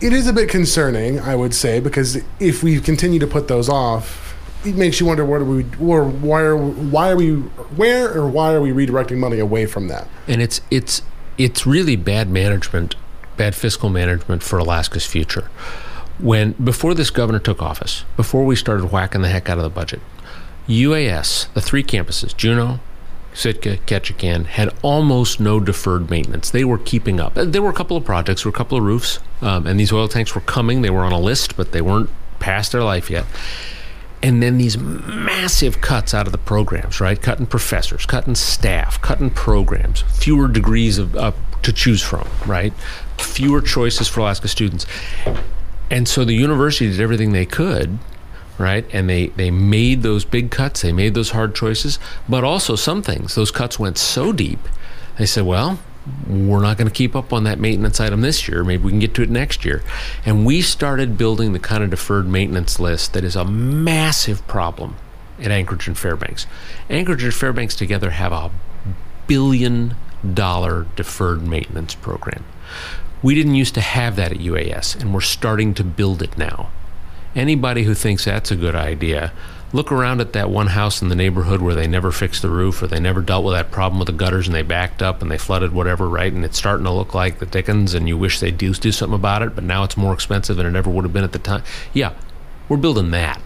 it 0.00 0.12
is 0.12 0.26
a 0.26 0.32
bit 0.32 0.48
concerning, 0.48 1.20
I 1.20 1.34
would 1.34 1.54
say, 1.54 1.80
because 1.80 2.18
if 2.38 2.62
we 2.62 2.80
continue 2.80 3.18
to 3.18 3.26
put 3.26 3.48
those 3.48 3.68
off, 3.68 4.34
it 4.64 4.74
makes 4.74 5.00
you 5.00 5.06
wonder 5.06 5.24
what 5.24 5.40
are 5.40 5.44
we 5.44 5.64
or 5.80 6.04
why 6.04 6.40
are 6.42 6.56
why 6.56 7.10
are 7.10 7.16
we 7.16 7.34
where 7.34 8.12
or 8.12 8.28
why 8.28 8.52
are 8.52 8.60
we 8.60 8.70
redirecting 8.70 9.18
money 9.18 9.38
away 9.38 9.66
from 9.66 9.88
that? 9.88 10.08
And 10.26 10.42
it's 10.42 10.60
it's 10.70 11.02
it's 11.38 11.66
really 11.66 11.96
bad 11.96 12.28
management, 12.28 12.96
bad 13.36 13.54
fiscal 13.54 13.88
management 13.88 14.42
for 14.42 14.58
Alaska's 14.58 15.06
future. 15.06 15.50
When 16.18 16.52
before 16.52 16.94
this 16.94 17.10
governor 17.10 17.38
took 17.38 17.62
office, 17.62 18.04
before 18.16 18.44
we 18.44 18.56
started 18.56 18.90
whacking 18.90 19.22
the 19.22 19.28
heck 19.28 19.48
out 19.48 19.58
of 19.58 19.64
the 19.64 19.70
budget, 19.70 20.00
UAS, 20.68 21.52
the 21.52 21.60
three 21.60 21.84
campuses, 21.84 22.36
Juneau, 22.36 22.80
Sitka, 23.36 23.76
Ketchikan 23.76 24.46
had 24.46 24.74
almost 24.80 25.40
no 25.40 25.60
deferred 25.60 26.08
maintenance. 26.08 26.50
They 26.50 26.64
were 26.64 26.78
keeping 26.78 27.20
up. 27.20 27.34
There 27.34 27.60
were 27.60 27.68
a 27.68 27.74
couple 27.74 27.94
of 27.94 28.04
projects, 28.04 28.42
there 28.42 28.50
were 28.50 28.54
a 28.54 28.58
couple 28.58 28.78
of 28.78 28.84
roofs, 28.84 29.20
um, 29.42 29.66
and 29.66 29.78
these 29.78 29.92
oil 29.92 30.08
tanks 30.08 30.34
were 30.34 30.40
coming. 30.40 30.80
They 30.80 30.88
were 30.88 31.04
on 31.04 31.12
a 31.12 31.20
list, 31.20 31.54
but 31.54 31.72
they 31.72 31.82
weren't 31.82 32.08
past 32.38 32.72
their 32.72 32.82
life 32.82 33.10
yet. 33.10 33.26
And 34.22 34.42
then 34.42 34.56
these 34.56 34.78
massive 34.78 35.82
cuts 35.82 36.14
out 36.14 36.24
of 36.24 36.32
the 36.32 36.38
programs, 36.38 36.98
right? 36.98 37.20
Cutting 37.20 37.44
professors, 37.44 38.06
cutting 38.06 38.34
staff, 38.34 39.00
cutting 39.02 39.28
programs, 39.28 40.00
fewer 40.00 40.48
degrees 40.48 40.96
of 40.96 41.14
uh, 41.14 41.32
to 41.62 41.74
choose 41.74 42.02
from, 42.02 42.26
right? 42.46 42.72
Fewer 43.18 43.60
choices 43.60 44.08
for 44.08 44.20
Alaska 44.20 44.48
students. 44.48 44.86
And 45.90 46.08
so 46.08 46.24
the 46.24 46.32
university 46.32 46.90
did 46.90 47.00
everything 47.00 47.32
they 47.32 47.46
could 47.46 47.98
right? 48.58 48.84
And 48.92 49.08
they, 49.08 49.28
they 49.28 49.50
made 49.50 50.02
those 50.02 50.24
big 50.24 50.50
cuts, 50.50 50.82
they 50.82 50.92
made 50.92 51.14
those 51.14 51.30
hard 51.30 51.54
choices, 51.54 51.98
but 52.28 52.44
also 52.44 52.76
some 52.76 53.02
things, 53.02 53.34
those 53.34 53.50
cuts 53.50 53.78
went 53.78 53.98
so 53.98 54.32
deep, 54.32 54.60
they 55.18 55.26
said, 55.26 55.44
well, 55.44 55.78
we're 56.28 56.62
not 56.62 56.76
going 56.76 56.86
to 56.86 56.94
keep 56.94 57.16
up 57.16 57.32
on 57.32 57.44
that 57.44 57.58
maintenance 57.58 58.00
item 58.00 58.20
this 58.20 58.46
year. 58.46 58.62
Maybe 58.62 58.84
we 58.84 58.92
can 58.92 59.00
get 59.00 59.14
to 59.14 59.22
it 59.22 59.30
next 59.30 59.64
year. 59.64 59.82
And 60.24 60.46
we 60.46 60.62
started 60.62 61.18
building 61.18 61.52
the 61.52 61.58
kind 61.58 61.82
of 61.82 61.90
deferred 61.90 62.28
maintenance 62.28 62.78
list 62.78 63.12
that 63.12 63.24
is 63.24 63.34
a 63.34 63.44
massive 63.44 64.46
problem 64.46 64.96
at 65.40 65.50
Anchorage 65.50 65.88
and 65.88 65.98
Fairbanks. 65.98 66.46
Anchorage 66.88 67.24
and 67.24 67.34
Fairbanks 67.34 67.74
together 67.74 68.10
have 68.10 68.32
a 68.32 68.50
billion 69.26 69.96
dollar 70.34 70.86
deferred 70.96 71.42
maintenance 71.42 71.94
program. 71.94 72.44
We 73.22 73.34
didn't 73.34 73.54
used 73.54 73.74
to 73.74 73.80
have 73.80 74.16
that 74.16 74.32
at 74.32 74.38
UAS, 74.38 75.00
and 75.00 75.12
we're 75.12 75.20
starting 75.20 75.74
to 75.74 75.84
build 75.84 76.22
it 76.22 76.38
now. 76.38 76.70
Anybody 77.36 77.82
who 77.82 77.92
thinks 77.92 78.24
that's 78.24 78.50
a 78.50 78.56
good 78.56 78.74
idea, 78.74 79.30
look 79.70 79.92
around 79.92 80.22
at 80.22 80.32
that 80.32 80.48
one 80.48 80.68
house 80.68 81.02
in 81.02 81.10
the 81.10 81.14
neighborhood 81.14 81.60
where 81.60 81.74
they 81.74 81.86
never 81.86 82.10
fixed 82.10 82.40
the 82.40 82.48
roof 82.48 82.82
or 82.82 82.86
they 82.86 82.98
never 82.98 83.20
dealt 83.20 83.44
with 83.44 83.52
that 83.52 83.70
problem 83.70 83.98
with 83.98 84.06
the 84.06 84.12
gutters 84.14 84.46
and 84.46 84.54
they 84.54 84.62
backed 84.62 85.02
up 85.02 85.20
and 85.20 85.30
they 85.30 85.36
flooded 85.36 85.74
whatever, 85.74 86.08
right? 86.08 86.32
And 86.32 86.46
it's 86.46 86.56
starting 86.56 86.86
to 86.86 86.90
look 86.90 87.12
like 87.12 87.38
the 87.38 87.44
Dickens 87.44 87.92
and 87.92 88.08
you 88.08 88.16
wish 88.16 88.40
they'd 88.40 88.56
do, 88.56 88.72
do 88.72 88.90
something 88.90 89.14
about 89.14 89.42
it, 89.42 89.54
but 89.54 89.64
now 89.64 89.84
it's 89.84 89.98
more 89.98 90.14
expensive 90.14 90.56
than 90.56 90.64
it 90.64 90.78
ever 90.78 90.88
would 90.88 91.04
have 91.04 91.12
been 91.12 91.24
at 91.24 91.32
the 91.32 91.38
time. 91.38 91.62
Yeah, 91.92 92.14
we're 92.70 92.78
building 92.78 93.10
that. 93.10 93.38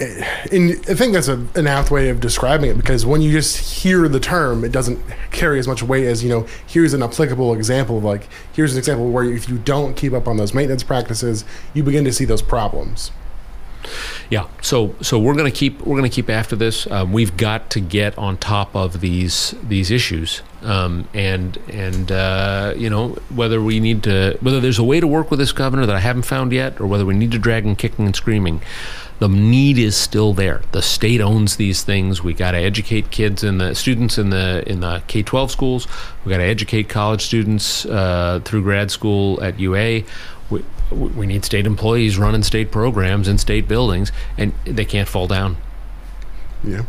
And 0.00 0.70
I 0.88 0.94
think 0.94 1.12
that's 1.12 1.28
a, 1.28 1.46
an 1.54 1.66
apt 1.66 1.90
way 1.90 2.08
of 2.08 2.20
describing 2.20 2.70
it 2.70 2.76
because 2.78 3.04
when 3.04 3.20
you 3.20 3.32
just 3.32 3.82
hear 3.82 4.08
the 4.08 4.20
term, 4.20 4.64
it 4.64 4.72
doesn't 4.72 4.98
carry 5.30 5.58
as 5.58 5.68
much 5.68 5.82
weight 5.82 6.06
as, 6.06 6.24
you 6.24 6.30
know, 6.30 6.46
here's 6.66 6.94
an 6.94 7.02
applicable 7.02 7.52
example 7.52 7.98
of 7.98 8.04
like, 8.04 8.28
here's 8.54 8.72
an 8.72 8.78
example 8.78 9.10
where 9.10 9.24
if 9.24 9.48
you 9.48 9.58
don't 9.58 9.94
keep 9.94 10.14
up 10.14 10.26
on 10.26 10.38
those 10.38 10.54
maintenance 10.54 10.82
practices, 10.82 11.44
you 11.74 11.82
begin 11.82 12.04
to 12.04 12.12
see 12.12 12.24
those 12.24 12.40
problems. 12.40 13.10
Yeah, 14.28 14.46
so 14.60 14.94
so 15.00 15.18
we're 15.18 15.34
to 15.34 15.50
keep 15.50 15.80
we're 15.80 16.00
to 16.02 16.08
keep 16.08 16.28
after 16.28 16.54
this. 16.54 16.86
Um, 16.90 17.12
we've 17.12 17.36
got 17.36 17.70
to 17.70 17.80
get 17.80 18.16
on 18.18 18.36
top 18.36 18.76
of 18.76 19.00
these 19.00 19.54
these 19.62 19.90
issues, 19.90 20.42
um, 20.62 21.08
and 21.14 21.56
and 21.68 22.12
uh, 22.12 22.74
you 22.76 22.90
know 22.90 23.10
whether 23.34 23.62
we 23.62 23.80
need 23.80 24.02
to 24.02 24.36
whether 24.42 24.60
there's 24.60 24.78
a 24.78 24.84
way 24.84 25.00
to 25.00 25.06
work 25.06 25.30
with 25.30 25.40
this 25.40 25.52
governor 25.52 25.86
that 25.86 25.96
I 25.96 26.00
haven't 26.00 26.22
found 26.22 26.52
yet, 26.52 26.78
or 26.78 26.86
whether 26.86 27.06
we 27.06 27.14
need 27.14 27.32
to 27.32 27.38
drag 27.38 27.64
him 27.64 27.74
kicking 27.74 28.04
and 28.04 28.14
screaming 28.14 28.60
the 29.20 29.28
need 29.28 29.78
is 29.78 29.96
still 29.96 30.32
there. 30.32 30.62
The 30.72 30.80
state 30.80 31.20
owns 31.20 31.56
these 31.56 31.82
things. 31.82 32.24
We 32.24 32.32
got 32.32 32.52
to 32.52 32.58
educate 32.58 33.10
kids 33.10 33.44
and 33.44 33.60
the 33.60 33.74
students 33.74 34.16
in 34.16 34.30
the 34.30 34.64
in 34.66 34.80
the 34.80 35.02
K 35.06 35.22
twelve 35.22 35.50
schools. 35.50 35.86
We 36.24 36.30
got 36.30 36.38
to 36.38 36.44
educate 36.44 36.88
college 36.88 37.22
students 37.22 37.84
uh, 37.84 38.40
through 38.44 38.62
grad 38.62 38.90
school 38.90 39.40
at 39.42 39.60
UA. 39.60 40.02
We, 40.48 40.64
we 40.90 41.26
need 41.26 41.44
state 41.44 41.66
employees 41.66 42.18
running 42.18 42.42
state 42.42 42.72
programs 42.72 43.28
in 43.28 43.36
state 43.36 43.68
buildings, 43.68 44.10
and 44.38 44.54
they 44.64 44.86
can't 44.86 45.08
fall 45.08 45.26
down. 45.26 45.58
Yeah. 46.64 46.82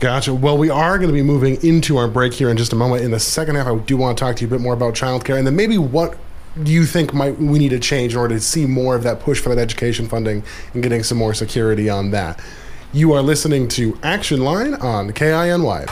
Gotcha. 0.00 0.34
Well, 0.34 0.58
we 0.58 0.68
are 0.68 0.98
going 0.98 1.10
to 1.10 1.14
be 1.14 1.22
moving 1.22 1.62
into 1.64 1.96
our 1.96 2.08
break 2.08 2.32
here 2.32 2.50
in 2.50 2.56
just 2.56 2.72
a 2.72 2.76
moment. 2.76 3.04
In 3.04 3.12
the 3.12 3.20
second 3.20 3.54
half, 3.54 3.68
I 3.68 3.76
do 3.76 3.96
want 3.96 4.18
to 4.18 4.24
talk 4.24 4.36
to 4.36 4.40
you 4.40 4.48
a 4.48 4.50
bit 4.50 4.60
more 4.60 4.74
about 4.74 4.94
childcare 4.94 5.38
and 5.38 5.46
then 5.46 5.54
maybe 5.54 5.78
what 5.78 6.18
do 6.60 6.70
you 6.70 6.84
think 6.84 7.14
might 7.14 7.38
we 7.38 7.58
need 7.58 7.70
to 7.70 7.78
change 7.78 8.12
in 8.12 8.18
order 8.18 8.34
to 8.34 8.40
see 8.40 8.66
more 8.66 8.94
of 8.94 9.02
that 9.04 9.20
push 9.20 9.40
for 9.40 9.48
that 9.48 9.58
education 9.58 10.06
funding 10.06 10.42
and 10.74 10.82
getting 10.82 11.02
some 11.02 11.16
more 11.18 11.32
security 11.34 11.88
on 11.88 12.10
that? 12.10 12.40
You 12.92 13.12
are 13.12 13.22
listening 13.22 13.68
to 13.68 13.98
Action 14.02 14.42
Line 14.42 14.74
on 14.74 15.12
KINY. 15.12 15.86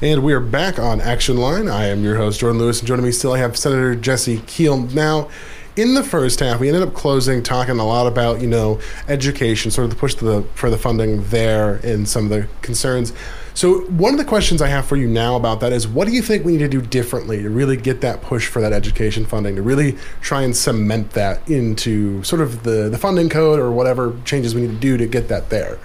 And 0.00 0.22
we 0.22 0.32
are 0.32 0.40
back 0.40 0.78
on 0.78 1.00
Action 1.00 1.38
Line. 1.38 1.68
I 1.68 1.86
am 1.86 2.04
your 2.04 2.16
host, 2.16 2.38
Jordan 2.38 2.60
Lewis, 2.60 2.78
and 2.78 2.86
joining 2.86 3.04
me 3.04 3.10
still 3.10 3.32
I 3.32 3.38
have 3.38 3.56
Senator 3.56 3.96
Jesse 3.96 4.38
Kiehl. 4.38 4.92
Now, 4.94 5.28
in 5.74 5.94
the 5.94 6.04
first 6.04 6.40
half, 6.40 6.60
we 6.60 6.68
ended 6.68 6.82
up 6.82 6.94
closing 6.94 7.42
talking 7.42 7.78
a 7.78 7.86
lot 7.86 8.06
about, 8.06 8.40
you 8.40 8.46
know, 8.46 8.78
education, 9.08 9.70
sort 9.70 9.86
of 9.86 9.90
the 9.90 9.96
push 9.96 10.14
the, 10.14 10.42
for 10.54 10.70
the 10.70 10.78
funding 10.78 11.24
there 11.28 11.76
and 11.76 12.08
some 12.08 12.24
of 12.24 12.30
the 12.30 12.48
concerns. 12.62 13.12
So, 13.56 13.80
one 13.84 14.12
of 14.12 14.18
the 14.18 14.24
questions 14.26 14.60
I 14.60 14.68
have 14.68 14.84
for 14.84 14.96
you 14.96 15.08
now 15.08 15.34
about 15.34 15.60
that 15.60 15.72
is 15.72 15.88
what 15.88 16.06
do 16.06 16.12
you 16.12 16.20
think 16.20 16.44
we 16.44 16.52
need 16.52 16.58
to 16.58 16.68
do 16.68 16.82
differently 16.82 17.40
to 17.42 17.48
really 17.48 17.78
get 17.78 18.02
that 18.02 18.20
push 18.20 18.48
for 18.48 18.60
that 18.60 18.74
education 18.74 19.24
funding, 19.24 19.56
to 19.56 19.62
really 19.62 19.96
try 20.20 20.42
and 20.42 20.54
cement 20.54 21.12
that 21.12 21.48
into 21.48 22.22
sort 22.22 22.42
of 22.42 22.64
the, 22.64 22.90
the 22.90 22.98
funding 22.98 23.30
code 23.30 23.58
or 23.58 23.72
whatever 23.72 24.14
changes 24.26 24.54
we 24.54 24.60
need 24.60 24.74
to 24.74 24.74
do 24.74 24.98
to 24.98 25.06
get 25.06 25.28
that 25.28 25.48
there? 25.48 25.78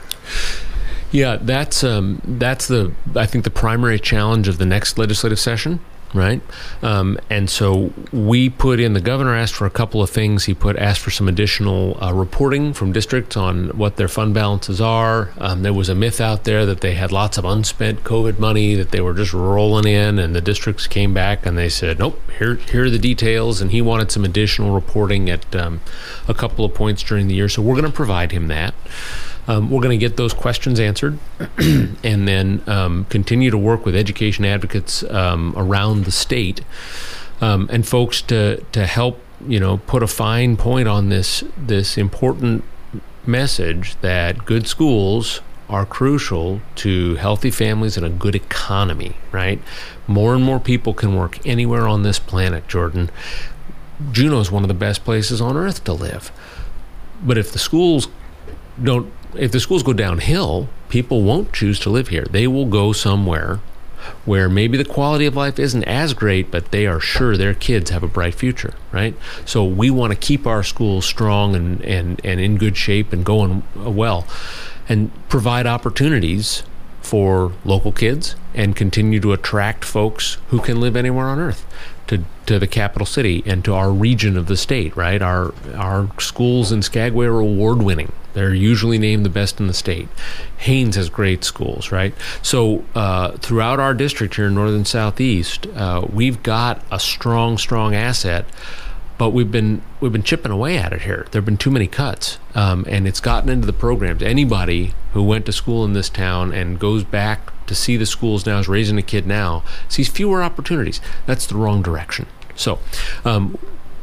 Yeah, 1.11 1.37
that's 1.37 1.81
um, 1.81 2.21
that's 2.25 2.67
the 2.67 2.91
I 3.15 3.25
think 3.25 3.45
the 3.45 3.49
primary 3.49 3.99
challenge 3.99 4.49
of 4.49 4.57
the 4.57 4.65
next 4.65 4.97
legislative 4.97 5.39
session 5.39 5.79
right? 6.13 6.41
Um, 6.81 7.17
and 7.29 7.49
so 7.49 7.93
we 8.11 8.49
put 8.49 8.79
in. 8.79 8.93
The 8.93 9.01
governor 9.01 9.35
asked 9.35 9.55
for 9.55 9.65
a 9.65 9.71
couple 9.71 10.01
of 10.01 10.09
things. 10.09 10.45
He 10.45 10.53
put 10.53 10.75
asked 10.77 10.99
for 10.99 11.11
some 11.11 11.27
additional 11.27 12.01
uh, 12.03 12.13
reporting 12.13 12.73
from 12.73 12.91
districts 12.91 13.37
on 13.37 13.69
what 13.69 13.97
their 13.97 14.07
fund 14.07 14.33
balances 14.33 14.81
are. 14.81 15.31
Um, 15.37 15.63
there 15.63 15.73
was 15.73 15.89
a 15.89 15.95
myth 15.95 16.19
out 16.19 16.43
there 16.43 16.65
that 16.65 16.81
they 16.81 16.95
had 16.95 17.11
lots 17.11 17.37
of 17.37 17.45
unspent 17.45 18.03
COVID 18.03 18.39
money 18.39 18.75
that 18.75 18.91
they 18.91 19.01
were 19.01 19.13
just 19.13 19.33
rolling 19.33 19.87
in, 19.87 20.19
and 20.19 20.35
the 20.35 20.41
districts 20.41 20.87
came 20.87 21.13
back 21.13 21.45
and 21.45 21.57
they 21.57 21.69
said, 21.69 21.99
"Nope, 21.99 22.19
here 22.37 22.55
here 22.55 22.85
are 22.85 22.89
the 22.89 22.99
details." 22.99 23.61
And 23.61 23.71
he 23.71 23.81
wanted 23.81 24.11
some 24.11 24.25
additional 24.25 24.73
reporting 24.73 25.29
at 25.29 25.55
um, 25.55 25.81
a 26.27 26.33
couple 26.33 26.65
of 26.65 26.73
points 26.73 27.03
during 27.03 27.27
the 27.27 27.35
year. 27.35 27.49
So 27.49 27.61
we're 27.61 27.75
going 27.75 27.85
to 27.85 27.91
provide 27.91 28.31
him 28.31 28.47
that. 28.47 28.73
Um, 29.47 29.71
we're 29.71 29.81
going 29.81 29.97
to 29.99 30.05
get 30.05 30.17
those 30.17 30.33
questions 30.33 30.79
answered 30.79 31.17
and 31.57 32.27
then 32.27 32.61
um, 32.67 33.05
continue 33.05 33.49
to 33.49 33.57
work 33.57 33.85
with 33.85 33.95
education 33.95 34.45
advocates 34.45 35.03
um, 35.03 35.53
around 35.57 36.05
the 36.05 36.11
state 36.11 36.61
um, 37.41 37.67
and 37.71 37.87
folks 37.87 38.21
to, 38.23 38.63
to 38.71 38.85
help 38.85 39.19
you 39.47 39.59
know 39.59 39.77
put 39.77 40.03
a 40.03 40.07
fine 40.07 40.55
point 40.55 40.87
on 40.87 41.09
this 41.09 41.43
this 41.57 41.97
important 41.97 42.63
message 43.25 43.95
that 44.01 44.45
good 44.45 44.67
schools 44.67 45.41
are 45.69 45.85
crucial 45.85 46.61
to 46.75 47.15
healthy 47.15 47.49
families 47.49 47.95
and 47.95 48.05
a 48.05 48.09
good 48.09 48.35
economy, 48.35 49.15
right? 49.31 49.61
More 50.05 50.35
and 50.35 50.43
more 50.43 50.59
people 50.59 50.93
can 50.93 51.15
work 51.15 51.43
anywhere 51.47 51.87
on 51.87 52.03
this 52.03 52.19
planet, 52.19 52.67
Jordan. 52.67 53.09
Juneau 54.11 54.41
is 54.41 54.51
one 54.51 54.63
of 54.63 54.67
the 54.67 54.73
best 54.73 55.05
places 55.05 55.39
on 55.39 55.55
earth 55.55 55.85
to 55.85 55.93
live. 55.93 56.29
But 57.23 57.37
if 57.37 57.53
the 57.53 57.59
schools 57.59 58.09
don't 58.81 59.13
if 59.35 59.51
the 59.51 59.59
schools 59.59 59.83
go 59.83 59.93
downhill, 59.93 60.69
people 60.89 61.23
won't 61.23 61.53
choose 61.53 61.79
to 61.79 61.89
live 61.89 62.09
here. 62.09 62.25
They 62.29 62.47
will 62.47 62.65
go 62.65 62.91
somewhere 62.91 63.59
where 64.25 64.49
maybe 64.49 64.77
the 64.77 64.85
quality 64.85 65.25
of 65.25 65.35
life 65.35 65.59
isn't 65.59 65.83
as 65.83 66.13
great, 66.13 66.49
but 66.49 66.71
they 66.71 66.87
are 66.87 66.99
sure 66.99 67.37
their 67.37 67.53
kids 67.53 67.91
have 67.91 68.03
a 68.03 68.07
bright 68.07 68.33
future, 68.33 68.73
right? 68.91 69.15
So 69.45 69.63
we 69.63 69.89
want 69.91 70.11
to 70.11 70.17
keep 70.17 70.47
our 70.47 70.63
schools 70.63 71.05
strong 71.05 71.55
and, 71.55 71.81
and, 71.83 72.19
and 72.23 72.39
in 72.39 72.57
good 72.57 72.77
shape 72.77 73.13
and 73.13 73.23
going 73.23 73.63
well 73.75 74.27
and 74.89 75.11
provide 75.29 75.67
opportunities 75.67 76.63
for 77.01 77.53
local 77.63 77.91
kids 77.91 78.35
and 78.53 78.75
continue 78.75 79.19
to 79.19 79.33
attract 79.33 79.85
folks 79.85 80.37
who 80.49 80.59
can 80.59 80.79
live 80.79 80.95
anywhere 80.95 81.27
on 81.27 81.39
earth 81.39 81.65
to, 82.11 82.23
to 82.45 82.59
the 82.59 82.67
capital 82.67 83.05
city 83.05 83.43
and 83.45 83.65
to 83.65 83.73
our 83.73 83.91
region 83.91 84.37
of 84.37 84.45
the 84.45 84.55
state, 84.55 84.95
right? 84.95 85.21
Our, 85.21 85.53
our 85.75 86.09
schools 86.19 86.71
in 86.71 86.81
Skagway 86.83 87.25
are 87.25 87.39
award 87.39 87.81
winning 87.81 88.11
they're 88.33 88.53
usually 88.53 88.97
named 88.97 89.25
the 89.25 89.29
best 89.29 89.59
in 89.59 89.67
the 89.67 89.73
state. 89.73 90.07
Haines 90.57 90.95
has 90.95 91.09
great 91.09 91.43
schools, 91.43 91.91
right? 91.91 92.13
So 92.41 92.83
uh, 92.95 93.31
throughout 93.37 93.79
our 93.79 93.93
district 93.93 94.35
here 94.35 94.47
in 94.47 94.55
northern 94.55 94.85
southeast, 94.85 95.67
uh, 95.67 96.05
we've 96.11 96.41
got 96.43 96.83
a 96.91 96.99
strong, 96.99 97.57
strong 97.57 97.93
asset. 97.93 98.45
But 99.21 99.33
we've 99.33 99.51
been 99.51 99.83
we've 99.99 100.11
been 100.11 100.23
chipping 100.23 100.51
away 100.51 100.79
at 100.79 100.93
it 100.93 101.03
here. 101.03 101.27
There've 101.29 101.45
been 101.45 101.55
too 101.55 101.69
many 101.69 101.85
cuts, 101.85 102.39
um, 102.55 102.87
and 102.89 103.07
it's 103.07 103.19
gotten 103.19 103.51
into 103.51 103.67
the 103.67 103.71
programs. 103.71 104.23
Anybody 104.23 104.95
who 105.13 105.21
went 105.21 105.45
to 105.45 105.51
school 105.51 105.85
in 105.85 105.93
this 105.93 106.09
town 106.09 106.51
and 106.51 106.79
goes 106.79 107.03
back 107.03 107.53
to 107.67 107.75
see 107.75 107.97
the 107.97 108.07
schools 108.07 108.47
now, 108.47 108.57
is 108.57 108.67
raising 108.67 108.97
a 108.97 109.03
kid 109.03 109.27
now, 109.27 109.63
sees 109.87 110.09
fewer 110.09 110.41
opportunities. 110.41 110.99
That's 111.27 111.45
the 111.45 111.53
wrong 111.53 111.83
direction. 111.83 112.25
So, 112.55 112.79
um, 113.23 113.59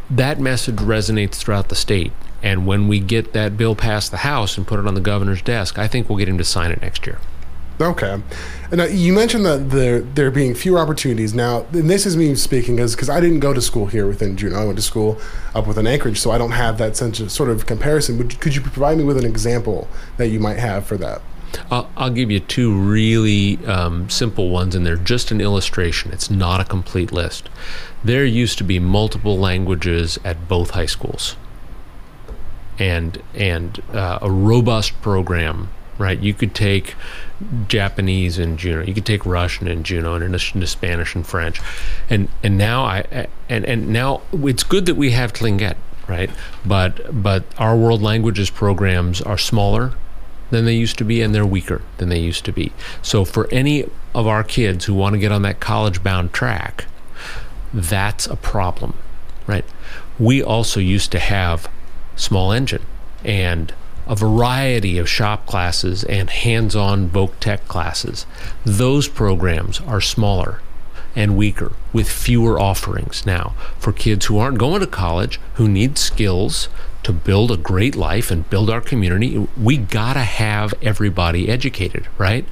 that 0.09 0.39
message 0.39 0.77
resonates 0.77 1.35
throughout 1.35 1.69
the 1.69 1.75
state. 1.75 2.13
And 2.41 2.65
when 2.65 2.87
we 2.87 3.01
get 3.01 3.33
that 3.33 3.57
bill 3.57 3.75
past 3.75 4.13
the 4.13 4.19
House 4.19 4.57
and 4.57 4.69
put 4.69 4.79
it 4.79 4.87
on 4.87 4.95
the 4.95 5.01
governor's 5.01 5.43
desk, 5.43 5.81
I 5.81 5.89
think 5.89 6.09
we'll 6.09 6.19
get 6.19 6.29
him 6.29 6.39
to 6.39 6.45
sign 6.45 6.71
it 6.71 6.81
next 6.81 7.09
year. 7.09 7.19
Okay. 7.80 8.20
And 8.73 8.80
uh, 8.80 8.87
you 8.87 9.12
mentioned 9.12 9.47
that 9.47 9.70
there 9.70 10.00
there 10.00 10.30
being 10.30 10.54
fewer 10.54 10.78
opportunities. 10.78 11.32
Now, 11.32 11.64
and 11.73 11.88
this 11.88 12.06
is 12.06 12.16
me 12.16 12.35
speaking 12.35 12.76
because 12.76 13.08
I 13.08 13.20
didn't 13.20 13.40
go 13.40 13.54
to 13.54 13.61
school 13.61 13.87
here 13.87 14.06
within 14.06 14.37
Juneau. 14.37 14.62
I 14.62 14.64
went 14.64 14.78
to 14.78 14.82
school 14.82 15.20
up 15.54 15.66
within 15.66 15.87
Anchorage, 15.87 16.18
so 16.18 16.30
I 16.30 16.38
don't 16.38 16.50
have 16.52 16.78
that 16.78 16.97
sense 16.97 17.20
of 17.20 17.30
sort 17.30 17.50
of 17.50 17.66
comparison. 17.66 18.18
Would, 18.18 18.40
could 18.40 18.54
you 18.54 18.61
provide 18.61 18.99
me 18.99 19.04
with 19.04 19.16
an 19.16 19.25
example 19.25 19.88
that 20.16 20.28
you 20.28 20.40
might 20.40 20.58
have 20.58 20.87
for 20.87 20.97
that? 20.97 21.23
I'll, 21.70 21.90
I'll 21.97 22.11
give 22.11 22.30
you 22.30 22.40
two 22.40 22.76
really 22.76 23.64
um, 23.66 24.11
simple 24.11 24.50
ones, 24.50 24.75
and 24.75 24.85
they're 24.85 24.97
just 24.97 25.30
an 25.30 25.40
illustration. 25.40 26.12
It's 26.12 26.30
not 26.30 26.61
a 26.61 26.64
complete 26.64 27.12
list. 27.12 27.49
There 28.04 28.25
used 28.25 28.58
to 28.58 28.64
be 28.64 28.78
multiple 28.78 29.38
languages 29.38 30.18
at 30.25 30.49
both 30.49 30.70
high 30.70 30.87
schools 30.87 31.37
and 32.78 33.20
and 33.35 33.82
uh, 33.92 34.18
a 34.23 34.30
robust 34.30 35.00
program. 35.02 35.70
Right, 35.99 36.21
you 36.21 36.33
could 36.33 36.55
take 36.55 36.95
Japanese 37.67 38.38
in 38.38 38.57
Juneau, 38.57 38.85
you 38.85 38.95
could 38.95 39.05
take 39.05 39.26
Russian 39.26 39.67
in 39.67 39.83
Juneau, 39.83 40.14
in 40.14 40.23
addition 40.23 40.61
to 40.61 40.67
Spanish 40.69 41.17
and 41.17 41.26
French, 41.26 41.61
and 42.09 42.28
and 42.43 42.57
now 42.57 42.85
I 42.85 43.26
and 43.49 43.64
and 43.64 43.88
now 43.88 44.23
it's 44.33 44.62
good 44.62 44.87
that 44.87 44.95
we 44.95 45.11
have 45.11 45.33
Tlingit, 45.33 45.75
right? 46.07 46.31
But 46.64 47.23
but 47.23 47.45
our 47.59 47.76
world 47.76 48.00
languages 48.00 48.49
programs 48.49 49.21
are 49.21 49.38
smaller 49.38 49.95
than 50.50 50.64
they 50.64 50.75
used 50.75 50.99
to 50.99 51.05
be 51.05 51.21
and 51.21 51.35
they're 51.35 51.47
weaker 51.47 51.83
than 51.99 52.09
they 52.09 52.19
used 52.19 52.45
to 52.45 52.52
be. 52.52 52.73
So 53.02 53.25
for 53.25 53.49
any 53.50 53.88
of 54.14 54.26
our 54.26 54.43
kids 54.43 54.87
who 54.87 54.95
want 54.95 55.14
to 55.14 55.19
get 55.19 55.33
on 55.33 55.43
that 55.43 55.61
college 55.61 56.02
bound 56.02 56.33
track, 56.33 56.87
that's 57.73 58.26
a 58.26 58.37
problem, 58.37 58.95
right? 59.47 59.64
We 60.19 60.43
also 60.43 60.81
used 60.81 61.12
to 61.12 61.19
have 61.19 61.69
small 62.17 62.52
engine 62.52 62.85
and 63.25 63.73
a 64.09 64.17
variety 64.17 64.99
of 64.99 65.09
shop 65.09 65.47
classes 65.47 66.03
and 66.05 66.31
hands 66.31 66.75
on 66.75 67.11
voc 67.11 67.33
tech 67.41 67.69
classes. 67.69 68.27
Those 68.65 69.07
programs 69.07 69.81
are 69.83 70.00
smaller 70.00 70.61
and 71.15 71.37
weaker 71.37 71.73
with 71.93 72.09
fewer 72.09 72.59
offerings 72.59 73.27
now 73.27 73.55
for 73.79 73.93
kids 73.93 74.27
who 74.27 74.38
aren't 74.38 74.59
going 74.59 74.81
to 74.81 74.87
college, 74.87 75.38
who 75.55 75.69
need 75.69 75.99
skills 75.99 76.69
to 77.03 77.12
build 77.12 77.50
a 77.50 77.57
great 77.57 77.95
life 77.95 78.31
and 78.31 78.49
build 78.50 78.71
our 78.71 78.81
community. 78.81 79.47
We 79.57 79.77
gotta 79.77 80.21
have 80.21 80.75
everybody 80.83 81.49
educated, 81.49 82.07
right? 82.19 82.45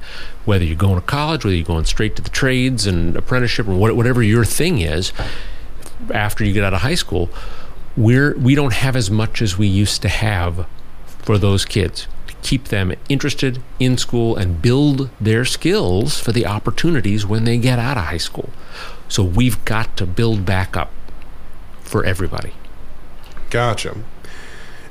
Whether 0.45 0.65
you're 0.65 0.77
going 0.77 0.95
to 0.95 1.05
college, 1.05 1.43
whether 1.43 1.55
you're 1.55 1.65
going 1.65 1.85
straight 1.85 2.15
to 2.15 2.21
the 2.21 2.29
trades 2.29 2.87
and 2.87 3.15
apprenticeship, 3.15 3.67
or 3.67 3.75
whatever 3.75 4.23
your 4.23 4.45
thing 4.45 4.79
is 4.79 5.11
after 6.13 6.43
you 6.45 6.53
get 6.53 6.63
out 6.63 6.73
of 6.73 6.81
high 6.81 6.95
school 6.95 7.29
we're 7.97 8.37
we 8.37 8.53
don't 8.53 8.73
have 8.73 8.95
as 8.95 9.09
much 9.09 9.41
as 9.41 9.57
we 9.57 9.67
used 9.67 10.01
to 10.03 10.07
have 10.07 10.67
for 11.27 11.37
those 11.37 11.65
kids 11.65 12.07
to 12.25 12.33
keep 12.35 12.69
them 12.69 12.93
interested 13.09 13.61
in 13.79 13.97
school 13.97 14.37
and 14.37 14.61
build 14.61 15.09
their 15.19 15.43
skills 15.43 16.17
for 16.17 16.31
the 16.31 16.45
opportunities 16.45 17.25
when 17.25 17.43
they 17.43 17.57
get 17.57 17.77
out 17.77 17.97
of 17.97 18.05
high 18.05 18.15
school. 18.15 18.49
So 19.09 19.25
we've 19.25 19.63
got 19.65 19.97
to 19.97 20.05
build 20.05 20.45
back 20.45 20.77
up 20.77 20.89
for 21.81 22.05
everybody. 22.05 22.53
Gotcha. 23.49 23.97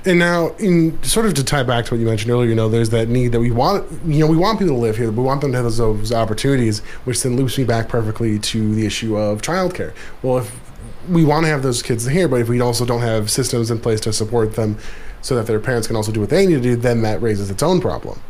And 0.04 0.18
now, 0.18 0.54
in 0.58 1.02
sort 1.02 1.24
of 1.24 1.32
to 1.34 1.42
tie 1.42 1.62
back 1.62 1.86
to 1.86 1.94
what 1.94 2.00
you 2.00 2.06
mentioned 2.06 2.30
earlier, 2.30 2.50
you 2.50 2.54
know, 2.54 2.68
there's 2.68 2.90
that 2.90 3.08
need 3.08 3.32
that 3.32 3.40
we 3.40 3.50
want, 3.50 3.90
you 4.04 4.18
know, 4.18 4.26
we 4.26 4.36
want 4.36 4.58
people 4.58 4.74
to 4.74 4.80
live 4.80 4.98
here. 4.98 5.10
But 5.10 5.22
we 5.22 5.26
want 5.26 5.40
them 5.40 5.52
to 5.52 5.56
have 5.56 5.64
those, 5.64 5.78
those 5.78 6.12
opportunities, 6.12 6.80
which 7.04 7.22
then 7.22 7.36
loops 7.36 7.56
me 7.56 7.64
back 7.64 7.88
perfectly 7.88 8.38
to 8.38 8.74
the 8.74 8.84
issue 8.84 9.16
of 9.16 9.40
childcare. 9.40 9.94
Well, 10.22 10.36
if 10.36 10.65
we 11.08 11.24
want 11.24 11.44
to 11.44 11.50
have 11.50 11.62
those 11.62 11.82
kids 11.82 12.06
here, 12.06 12.28
but 12.28 12.40
if 12.40 12.48
we 12.48 12.60
also 12.60 12.84
don't 12.84 13.00
have 13.00 13.30
systems 13.30 13.70
in 13.70 13.78
place 13.78 14.00
to 14.00 14.12
support 14.12 14.54
them 14.54 14.78
so 15.22 15.34
that 15.34 15.46
their 15.46 15.60
parents 15.60 15.86
can 15.86 15.96
also 15.96 16.12
do 16.12 16.20
what 16.20 16.30
they 16.30 16.46
need 16.46 16.54
to 16.54 16.60
do, 16.60 16.76
then 16.76 17.02
that 17.02 17.20
raises 17.20 17.50
its 17.50 17.62
own 17.62 17.80
problem. 17.80 18.20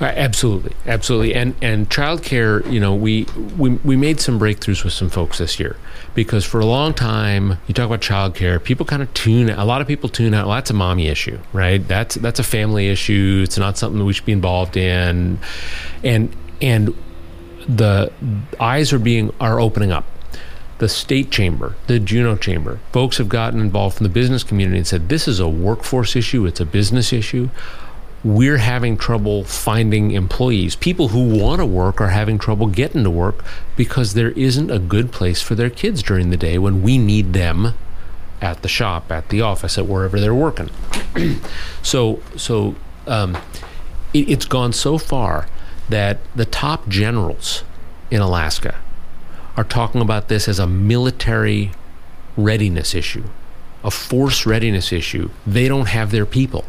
Uh, 0.00 0.04
absolutely, 0.04 0.74
absolutely, 0.86 1.34
and 1.34 1.54
and 1.60 1.90
childcare. 1.90 2.70
You 2.70 2.80
know, 2.80 2.94
we, 2.94 3.26
we 3.58 3.70
we 3.70 3.96
made 3.96 4.20
some 4.20 4.38
breakthroughs 4.40 4.84
with 4.84 4.92
some 4.92 5.10
folks 5.10 5.38
this 5.38 5.60
year 5.60 5.76
because 6.14 6.44
for 6.44 6.60
a 6.60 6.64
long 6.64 6.94
time, 6.94 7.58
you 7.66 7.74
talk 7.74 7.86
about 7.86 8.00
childcare, 8.00 8.62
people 8.62 8.86
kind 8.86 9.02
of 9.02 9.12
tune. 9.12 9.50
A 9.50 9.64
lot 9.64 9.80
of 9.80 9.86
people 9.86 10.08
tune 10.08 10.32
out. 10.32 10.46
Well, 10.46 10.56
that's 10.56 10.70
a 10.70 10.74
mommy 10.74 11.08
issue, 11.08 11.38
right? 11.52 11.86
That's 11.86 12.14
that's 12.16 12.40
a 12.40 12.44
family 12.44 12.88
issue. 12.88 13.42
It's 13.44 13.58
not 13.58 13.76
something 13.76 13.98
that 13.98 14.04
we 14.04 14.12
should 14.12 14.24
be 14.24 14.32
involved 14.32 14.76
in, 14.76 15.38
and 16.02 16.34
and 16.62 16.96
the 17.68 18.10
eyes 18.58 18.92
are 18.92 18.98
being 18.98 19.32
are 19.40 19.60
opening 19.60 19.92
up 19.92 20.06
the 20.80 20.88
state 20.88 21.30
chamber, 21.30 21.76
the 21.86 22.00
Juneau 22.00 22.36
chamber, 22.36 22.80
folks 22.90 23.18
have 23.18 23.28
gotten 23.28 23.60
involved 23.60 23.98
from 23.98 24.04
the 24.04 24.10
business 24.10 24.42
community 24.42 24.78
and 24.78 24.86
said 24.86 25.08
this 25.08 25.28
is 25.28 25.38
a 25.38 25.48
workforce 25.48 26.16
issue, 26.16 26.46
it's 26.46 26.58
a 26.60 26.66
business 26.66 27.12
issue. 27.12 27.50
we're 28.22 28.58
having 28.58 28.98
trouble 28.98 29.44
finding 29.44 30.10
employees. 30.10 30.76
People 30.76 31.08
who 31.08 31.38
want 31.38 31.60
to 31.60 31.66
work 31.66 32.00
are 32.00 32.08
having 32.08 32.38
trouble 32.38 32.66
getting 32.66 33.02
to 33.04 33.10
work 33.10 33.42
because 33.76 34.12
there 34.12 34.32
isn't 34.32 34.70
a 34.70 34.78
good 34.78 35.10
place 35.10 35.40
for 35.40 35.54
their 35.54 35.70
kids 35.70 36.02
during 36.02 36.28
the 36.28 36.36
day 36.36 36.58
when 36.58 36.82
we 36.82 36.98
need 36.98 37.32
them 37.32 37.72
at 38.42 38.60
the 38.62 38.68
shop, 38.68 39.10
at 39.10 39.28
the 39.30 39.40
office, 39.40 39.78
at 39.78 39.86
wherever 39.86 40.20
they're 40.20 40.34
working. 40.34 40.68
so, 41.82 42.20
so 42.36 42.74
um, 43.06 43.36
it, 44.12 44.28
it's 44.28 44.44
gone 44.44 44.72
so 44.72 44.98
far 44.98 45.46
that 45.88 46.18
the 46.36 46.44
top 46.44 46.88
generals 46.88 47.64
in 48.10 48.20
Alaska 48.20 48.76
are 49.56 49.64
talking 49.64 50.00
about 50.00 50.28
this 50.28 50.48
as 50.48 50.58
a 50.58 50.66
military 50.66 51.72
readiness 52.36 52.94
issue, 52.94 53.24
a 53.84 53.90
force 53.90 54.46
readiness 54.46 54.92
issue. 54.92 55.30
They 55.46 55.68
don't 55.68 55.88
have 55.88 56.10
their 56.10 56.26
people 56.26 56.64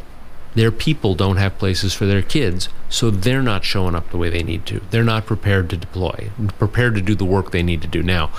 their 0.54 0.70
people 0.70 1.14
don't 1.14 1.36
have 1.36 1.58
places 1.58 1.94
for 1.94 2.06
their 2.06 2.22
kids, 2.22 2.68
so 2.88 3.10
they're 3.10 3.42
not 3.42 3.64
showing 3.64 3.94
up 3.94 4.10
the 4.10 4.18
way 4.18 4.28
they 4.28 4.42
need 4.42 4.66
to. 4.66 4.80
They're 4.90 5.04
not 5.04 5.26
prepared 5.26 5.70
to 5.70 5.76
deploy, 5.76 6.30
prepared 6.58 6.94
to 6.96 7.00
do 7.00 7.14
the 7.14 7.24
work 7.24 7.50
they 7.50 7.62
need 7.62 7.80
to 7.82 7.88
do. 7.88 8.02
Now, 8.02 8.30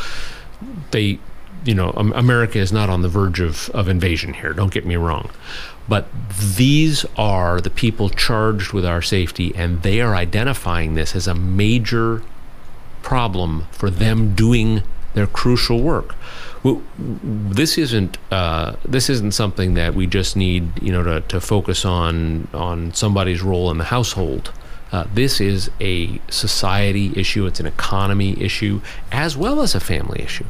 they, 0.91 1.19
you 1.65 1.73
know, 1.73 1.89
America 1.91 2.59
is 2.59 2.71
not 2.71 2.89
on 2.89 3.01
the 3.01 3.09
verge 3.09 3.39
of, 3.39 3.69
of 3.71 3.87
invasion 3.87 4.35
here, 4.35 4.53
don't 4.53 4.71
get 4.71 4.85
me 4.85 4.95
wrong. 4.95 5.31
But 5.87 6.07
these 6.55 7.05
are 7.17 7.59
the 7.59 7.69
people 7.69 8.09
charged 8.09 8.73
with 8.73 8.85
our 8.85 9.01
safety, 9.01 9.51
and 9.55 9.81
they 9.81 9.99
are 9.99 10.15
identifying 10.15 10.93
this 10.93 11.15
as 11.15 11.27
a 11.27 11.33
major 11.33 12.21
problem 13.13 13.67
for 13.71 13.89
them 13.89 14.33
doing 14.33 14.81
their 15.13 15.27
crucial 15.27 15.79
work 15.81 16.15
this 16.63 17.77
isn't 17.77 18.17
uh, 18.31 18.75
this 18.85 19.09
isn't 19.09 19.33
something 19.33 19.73
that 19.73 19.93
we 19.93 20.07
just 20.07 20.37
need 20.37 20.81
you 20.81 20.91
know 20.91 21.03
to, 21.03 21.21
to 21.21 21.41
focus 21.41 21.83
on 21.83 22.47
on 22.53 22.93
somebody's 22.93 23.41
role 23.41 23.69
in 23.69 23.77
the 23.77 23.83
household. 23.85 24.51
Uh, 24.91 25.05
this 25.13 25.41
is 25.41 25.69
a 25.81 26.21
society 26.29 27.11
issue. 27.15 27.45
It's 27.45 27.59
an 27.59 27.65
economy 27.65 28.39
issue 28.41 28.79
as 29.11 29.35
well 29.35 29.61
as 29.61 29.75
a 29.75 29.79
family 29.79 30.21
issue. 30.21 30.45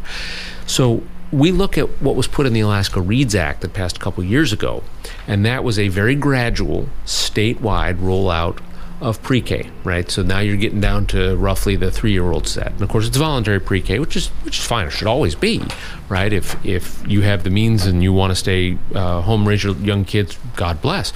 So 0.67 1.01
we 1.31 1.51
look 1.51 1.77
at 1.77 1.89
what 2.01 2.15
was 2.15 2.27
put 2.27 2.45
in 2.45 2.53
the 2.53 2.59
Alaska 2.59 3.01
Reads 3.01 3.33
Act 3.33 3.61
that 3.61 3.73
passed 3.73 3.97
a 3.97 3.99
couple 3.99 4.23
years 4.23 4.53
ago, 4.53 4.83
and 5.27 5.43
that 5.45 5.63
was 5.63 5.79
a 5.79 5.87
very 5.87 6.13
gradual 6.13 6.89
statewide 7.05 7.97
rollout 7.97 8.59
of 9.03 9.21
pre-K, 9.21 9.69
right? 9.83 10.09
So 10.09 10.23
now 10.23 10.39
you're 10.39 10.55
getting 10.55 10.79
down 10.79 11.05
to 11.07 11.35
roughly 11.35 11.75
the 11.75 11.91
three-year-old 11.91 12.47
set, 12.47 12.71
and 12.71 12.81
of 12.81 12.89
course 12.89 13.05
it's 13.05 13.17
voluntary 13.17 13.59
pre-K, 13.59 13.99
which 13.99 14.15
is 14.15 14.29
which 14.43 14.59
is 14.59 14.65
fine. 14.65 14.87
It 14.87 14.91
should 14.91 15.07
always 15.07 15.35
be, 15.35 15.61
right? 16.07 16.31
If 16.31 16.63
if 16.65 17.05
you 17.05 17.21
have 17.21 17.43
the 17.43 17.49
means 17.49 17.85
and 17.85 18.01
you 18.01 18.13
want 18.13 18.31
to 18.31 18.35
stay 18.35 18.77
uh, 18.95 19.21
home, 19.21 19.47
raise 19.47 19.63
your 19.63 19.75
young 19.75 20.05
kids, 20.05 20.39
God 20.55 20.81
bless. 20.81 21.11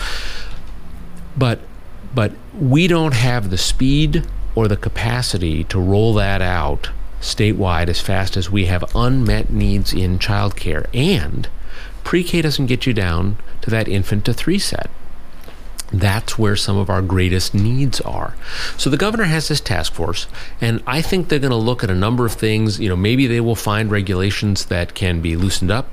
But 1.38 1.60
but 2.14 2.34
we 2.60 2.88
don't 2.88 3.14
have 3.14 3.50
the 3.50 3.58
speed 3.58 4.28
or 4.54 4.68
the 4.68 4.78
capacity 4.78 5.64
to 5.66 5.80
roll 5.80 6.14
that 6.16 6.42
out 6.42 6.90
statewide 7.22 7.88
as 7.88 8.02
fast 8.02 8.36
as 8.36 8.52
we 8.52 8.66
have 8.66 8.84
unmet 8.96 9.50
needs 9.50 9.94
in 9.94 10.20
childcare, 10.20 10.88
and 10.94 11.48
pre-K 12.04 12.42
doesn't 12.42 12.66
get 12.66 12.86
you 12.86 12.94
down 12.94 13.38
to 13.62 13.70
that 13.70 13.88
infant 13.88 14.26
to 14.26 14.34
three 14.34 14.60
set 14.60 14.90
that's 15.92 16.38
where 16.38 16.56
some 16.56 16.78
of 16.78 16.90
our 16.90 17.02
greatest 17.02 17.54
needs 17.54 18.02
are. 18.02 18.36
So 18.78 18.90
the 18.90 18.98
governor 18.98 19.24
has 19.24 19.48
this 19.48 19.62
task 19.62 19.94
force, 19.94 20.28
and 20.60 20.84
I 20.86 21.02
think 21.02 21.30
they're 21.30 21.40
going 21.40 21.52
to 21.52 21.56
look 21.56 21.84
at 21.84 21.90
a 21.90 21.96
number 21.96 22.26
of 22.26 22.34
things. 22.34 22.80
You 22.80 22.90
know, 22.90 22.96
maybe 22.96 23.26
they 23.26 23.40
will 23.40 23.56
find 23.56 23.90
regulations 23.90 24.66
that 24.66 24.94
can 24.94 25.22
be 25.22 25.36
loosened 25.36 25.72
up, 25.72 25.90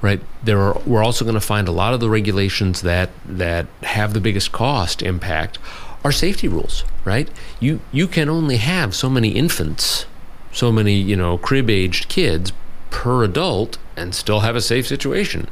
right? 0.00 0.20
There 0.42 0.60
are, 0.60 0.80
we're 0.86 1.04
also 1.04 1.24
going 1.24 1.34
to 1.34 1.40
find 1.40 1.68
a 1.68 1.72
lot 1.72 1.92
of 1.92 2.00
the 2.00 2.08
regulations 2.08 2.82
that 2.82 3.10
that 3.26 3.66
have 3.82 4.14
the 4.14 4.20
biggest 4.20 4.52
cost 4.52 5.02
impact 5.02 5.58
are 6.02 6.12
safety 6.12 6.48
rules, 6.48 6.84
right? 7.04 7.28
You 7.60 7.80
you 7.92 8.08
can 8.08 8.30
only 8.30 8.56
have 8.56 8.94
so 8.94 9.10
many 9.10 9.30
infants, 9.30 10.06
so 10.52 10.72
many 10.72 10.94
you 10.94 11.16
know 11.16 11.36
crib 11.36 11.68
aged 11.68 12.08
kids 12.08 12.52
per 12.90 13.24
adult, 13.24 13.76
and 13.94 14.14
still 14.14 14.40
have 14.40 14.56
a 14.56 14.62
safe 14.62 14.86
situation. 14.86 15.48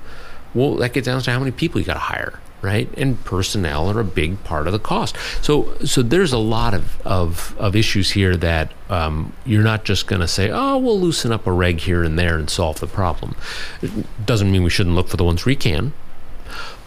Well, 0.55 0.76
that 0.76 0.92
gets 0.94 1.07
down 1.07 1.20
to 1.20 1.31
how 1.31 1.38
many 1.38 1.50
people 1.50 1.81
you 1.81 1.87
got 1.87 1.94
to 1.94 2.00
hire 2.00 2.40
right? 2.62 2.88
And 2.96 3.22
personnel 3.25 3.90
are 3.90 4.01
a 4.01 4.05
big 4.05 4.42
part 4.44 4.66
of 4.66 4.72
the 4.72 4.79
cost. 4.79 5.16
So, 5.42 5.77
so 5.85 6.01
there's 6.01 6.33
a 6.33 6.38
lot 6.38 6.72
of 6.72 7.01
of, 7.07 7.55
of 7.59 7.77
issues 7.77 8.12
here 8.12 8.37
that 8.37 8.72
um, 8.88 9.33
you're 9.44 9.64
not 9.64 9.85
just 9.85 10.07
going 10.07 10.20
to 10.20 10.29
say, 10.29 10.51
oh, 10.51 10.79
we'll 10.79 11.01
loosen 11.01 11.33
up 11.33 11.46
a 11.46 11.53
reg 11.53 11.81
here 11.81 12.03
and 12.03 12.18
there 12.18 12.38
and 12.38 12.48
solve 12.48 12.81
the 12.81 12.87
problem. 12.87 13.35
It 13.83 13.90
doesn't 14.25 14.51
mean 14.51 14.62
we 14.62 14.70
shouldn't 14.70 14.94
look 14.94 15.09
for 15.09 15.16
the 15.16 15.25
ones 15.25 15.44
we 15.44 15.57
can, 15.57 15.92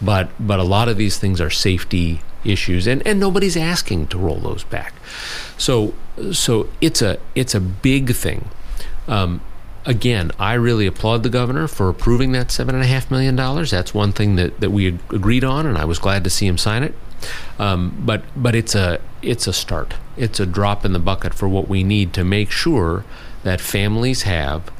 but 0.00 0.30
but 0.40 0.58
a 0.58 0.64
lot 0.64 0.88
of 0.88 0.96
these 0.96 1.18
things 1.18 1.40
are 1.40 1.50
safety 1.50 2.22
issues, 2.44 2.86
and 2.86 3.06
and 3.06 3.20
nobody's 3.20 3.56
asking 3.56 4.08
to 4.08 4.18
roll 4.18 4.38
those 4.38 4.64
back. 4.64 4.94
So 5.58 5.94
so 6.32 6.68
it's 6.80 7.02
a 7.02 7.18
it's 7.34 7.54
a 7.54 7.60
big 7.60 8.14
thing. 8.14 8.48
Um, 9.08 9.40
again, 9.86 10.32
I 10.38 10.54
really 10.54 10.86
applaud 10.86 11.22
the 11.22 11.30
governor 11.30 11.68
for 11.68 11.88
approving 11.88 12.32
that 12.32 12.48
$7.5 12.48 13.10
million. 13.10 13.36
That's 13.36 13.94
one 13.94 14.12
thing 14.12 14.36
that, 14.36 14.60
that 14.60 14.70
we 14.70 14.88
agreed 15.10 15.44
on, 15.44 15.64
and 15.64 15.78
I 15.78 15.84
was 15.84 15.98
glad 15.98 16.24
to 16.24 16.30
see 16.30 16.46
him 16.46 16.58
sign 16.58 16.82
it. 16.82 16.94
Um, 17.58 18.02
but 18.04 18.22
but 18.36 18.54
it's 18.54 18.74
a 18.74 19.00
it's 19.22 19.46
a 19.46 19.52
start. 19.52 19.94
It's 20.18 20.38
a 20.38 20.44
drop 20.44 20.84
in 20.84 20.92
the 20.92 20.98
bucket 20.98 21.32
for 21.32 21.48
what 21.48 21.66
we 21.66 21.82
need 21.82 22.12
to 22.12 22.24
make 22.24 22.50
sure 22.50 23.04
that 23.42 23.60
families 23.60 24.22
have 24.22 24.70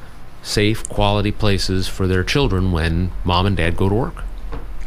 safe, 0.43 0.87
quality 0.87 1.31
places 1.31 1.87
for 1.87 2.05
their 2.05 2.23
children 2.23 2.71
when 2.71 3.11
mom 3.23 3.47
and 3.47 3.57
dad 3.57 3.75
go 3.75 3.89
to 3.89 3.95
work. 3.95 4.23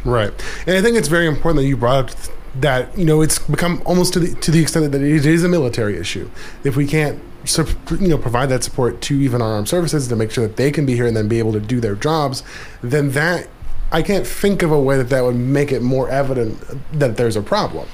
Right, 0.04 0.33
and 0.66 0.76
I 0.76 0.80
think 0.80 0.96
it's 0.96 1.09
very 1.09 1.26
important 1.26 1.62
that 1.62 1.66
you 1.66 1.76
brought 1.76 2.11
up 2.11 2.16
that 2.54 2.96
you 2.96 3.04
know 3.04 3.20
it's 3.20 3.38
become 3.40 3.83
almost 3.85 4.12
to 4.12 4.20
the 4.20 4.40
to 4.40 4.50
the 4.52 4.62
extent 4.62 4.90
that 4.92 5.02
it 5.02 5.26
is 5.26 5.44
a 5.44 5.48
military 5.48 5.98
issue. 5.98 6.30
If 6.62 6.76
we 6.76 6.87
can't 6.87 7.20
you 7.58 8.08
know 8.08 8.18
provide 8.18 8.48
that 8.48 8.64
support 8.64 9.00
to 9.02 9.20
even 9.20 9.42
our 9.42 9.52
armed 9.52 9.68
services 9.68 10.08
to 10.08 10.16
make 10.16 10.30
sure 10.30 10.46
that 10.46 10.56
they 10.56 10.70
can 10.70 10.86
be 10.86 10.94
here 10.94 11.06
and 11.06 11.16
then 11.16 11.28
be 11.28 11.38
able 11.38 11.52
to 11.52 11.60
do 11.60 11.80
their 11.80 11.94
jobs, 11.94 12.42
then 12.82 13.10
that 13.12 13.48
I 13.92 14.02
can't 14.02 14.26
think 14.26 14.62
of 14.62 14.70
a 14.70 14.80
way 14.80 14.96
that 14.96 15.08
that 15.08 15.24
would 15.24 15.36
make 15.36 15.72
it 15.72 15.82
more 15.82 16.08
evident 16.08 16.58
that 16.92 17.16
there's 17.16 17.36
a 17.36 17.42
problem. 17.42 17.88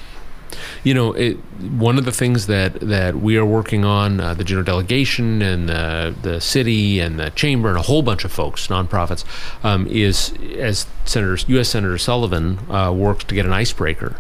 You 0.85 0.95
know, 0.95 1.13
it, 1.13 1.37
one 1.79 1.99
of 1.99 2.05
the 2.05 2.13
things 2.13 2.47
that, 2.47 2.75
that 2.81 3.17
we 3.17 3.37
are 3.37 3.45
working 3.45 3.85
on, 3.85 4.21
uh, 4.21 4.35
the 4.35 4.45
general 4.45 4.65
delegation 4.65 5.43
and 5.43 5.69
the, 5.69 6.15
the 6.23 6.41
city 6.41 7.01
and 7.01 7.19
the 7.19 7.31
chamber 7.31 7.69
and 7.69 7.79
a 7.79 7.83
whole 7.83 8.03
bunch 8.03 8.25
of 8.25 8.33
folks, 8.33 8.69
nonprofits, 8.69 9.25
um, 9.65 9.87
is 9.89 10.33
as 10.57 10.87
Senator 11.05 11.39
U.S. 11.49 11.71
Senator 11.71 11.99
Sullivan 11.99 12.59
uh, 12.71 12.93
works 12.93 13.25
to 13.25 13.35
get 13.35 13.47
an 13.47 13.53
icebreaker 13.53 14.17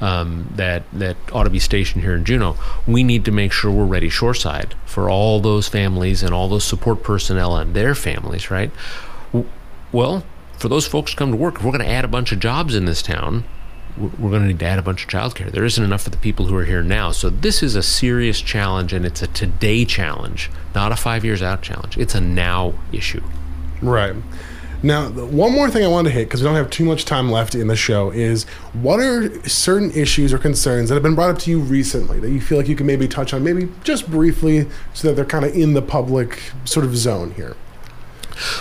um, 0.00 0.50
that 0.56 0.84
that 0.92 1.16
ought 1.32 1.44
to 1.44 1.50
be 1.50 1.58
stationed 1.58 2.02
here 2.04 2.14
in 2.14 2.24
Juneau. 2.24 2.56
We 2.86 3.02
need 3.02 3.24
to 3.26 3.32
make 3.32 3.52
sure 3.52 3.70
we're 3.70 3.84
ready 3.84 4.08
shoreside 4.08 4.74
for 4.86 5.10
all 5.10 5.40
those 5.40 5.68
families 5.68 6.22
and 6.22 6.32
all 6.32 6.48
those 6.48 6.64
support 6.64 7.02
personnel 7.02 7.56
and 7.56 7.74
their 7.74 7.94
families. 7.94 8.50
Right? 8.50 8.70
Well, 9.92 10.24
for 10.58 10.68
those 10.68 10.86
folks 10.86 11.12
to 11.12 11.16
come 11.16 11.30
to 11.30 11.36
work, 11.36 11.56
if 11.56 11.64
we're 11.64 11.72
going 11.72 11.84
to 11.84 11.90
add 11.90 12.04
a 12.04 12.08
bunch 12.08 12.32
of 12.32 12.40
jobs 12.40 12.74
in 12.74 12.84
this 12.84 13.02
town, 13.02 13.44
we're 13.96 14.30
going 14.30 14.42
to 14.42 14.48
need 14.48 14.58
to 14.60 14.66
add 14.66 14.78
a 14.78 14.82
bunch 14.82 15.04
of 15.04 15.10
childcare. 15.10 15.50
There 15.50 15.64
isn't 15.64 15.82
enough 15.82 16.02
for 16.02 16.10
the 16.10 16.16
people 16.16 16.46
who 16.46 16.56
are 16.56 16.64
here 16.64 16.82
now. 16.82 17.12
So 17.12 17.28
this 17.28 17.62
is 17.62 17.74
a 17.74 17.82
serious 17.82 18.40
challenge, 18.40 18.92
and 18.92 19.04
it's 19.04 19.22
a 19.22 19.26
today 19.26 19.84
challenge, 19.84 20.50
not 20.74 20.92
a 20.92 20.96
five 20.96 21.24
years 21.24 21.42
out 21.42 21.62
challenge. 21.62 21.98
It's 21.98 22.14
a 22.14 22.20
now 22.20 22.74
issue. 22.92 23.22
Right. 23.82 24.14
Now, 24.82 25.10
one 25.10 25.52
more 25.52 25.68
thing 25.68 25.84
I 25.84 25.88
wanted 25.88 26.08
to 26.08 26.14
hit 26.14 26.24
because 26.24 26.40
we 26.40 26.46
don't 26.46 26.54
have 26.54 26.70
too 26.70 26.84
much 26.84 27.04
time 27.04 27.30
left 27.30 27.54
in 27.54 27.66
the 27.66 27.76
show 27.76 28.10
is 28.10 28.44
what 28.72 28.98
are 28.98 29.46
certain 29.46 29.90
issues 29.90 30.32
or 30.32 30.38
concerns 30.38 30.88
that 30.88 30.94
have 30.94 31.02
been 31.02 31.14
brought 31.14 31.30
up 31.30 31.38
to 31.40 31.50
you 31.50 31.60
recently 31.60 32.18
that 32.20 32.30
you 32.30 32.40
feel 32.40 32.56
like 32.56 32.68
you 32.68 32.76
can 32.76 32.86
maybe 32.86 33.06
touch 33.06 33.34
on, 33.34 33.44
maybe 33.44 33.68
just 33.84 34.10
briefly, 34.10 34.66
so 34.94 35.08
that 35.08 35.14
they're 35.16 35.26
kind 35.26 35.44
of 35.44 35.54
in 35.54 35.74
the 35.74 35.82
public 35.82 36.40
sort 36.64 36.86
of 36.86 36.96
zone 36.96 37.32
here? 37.32 37.56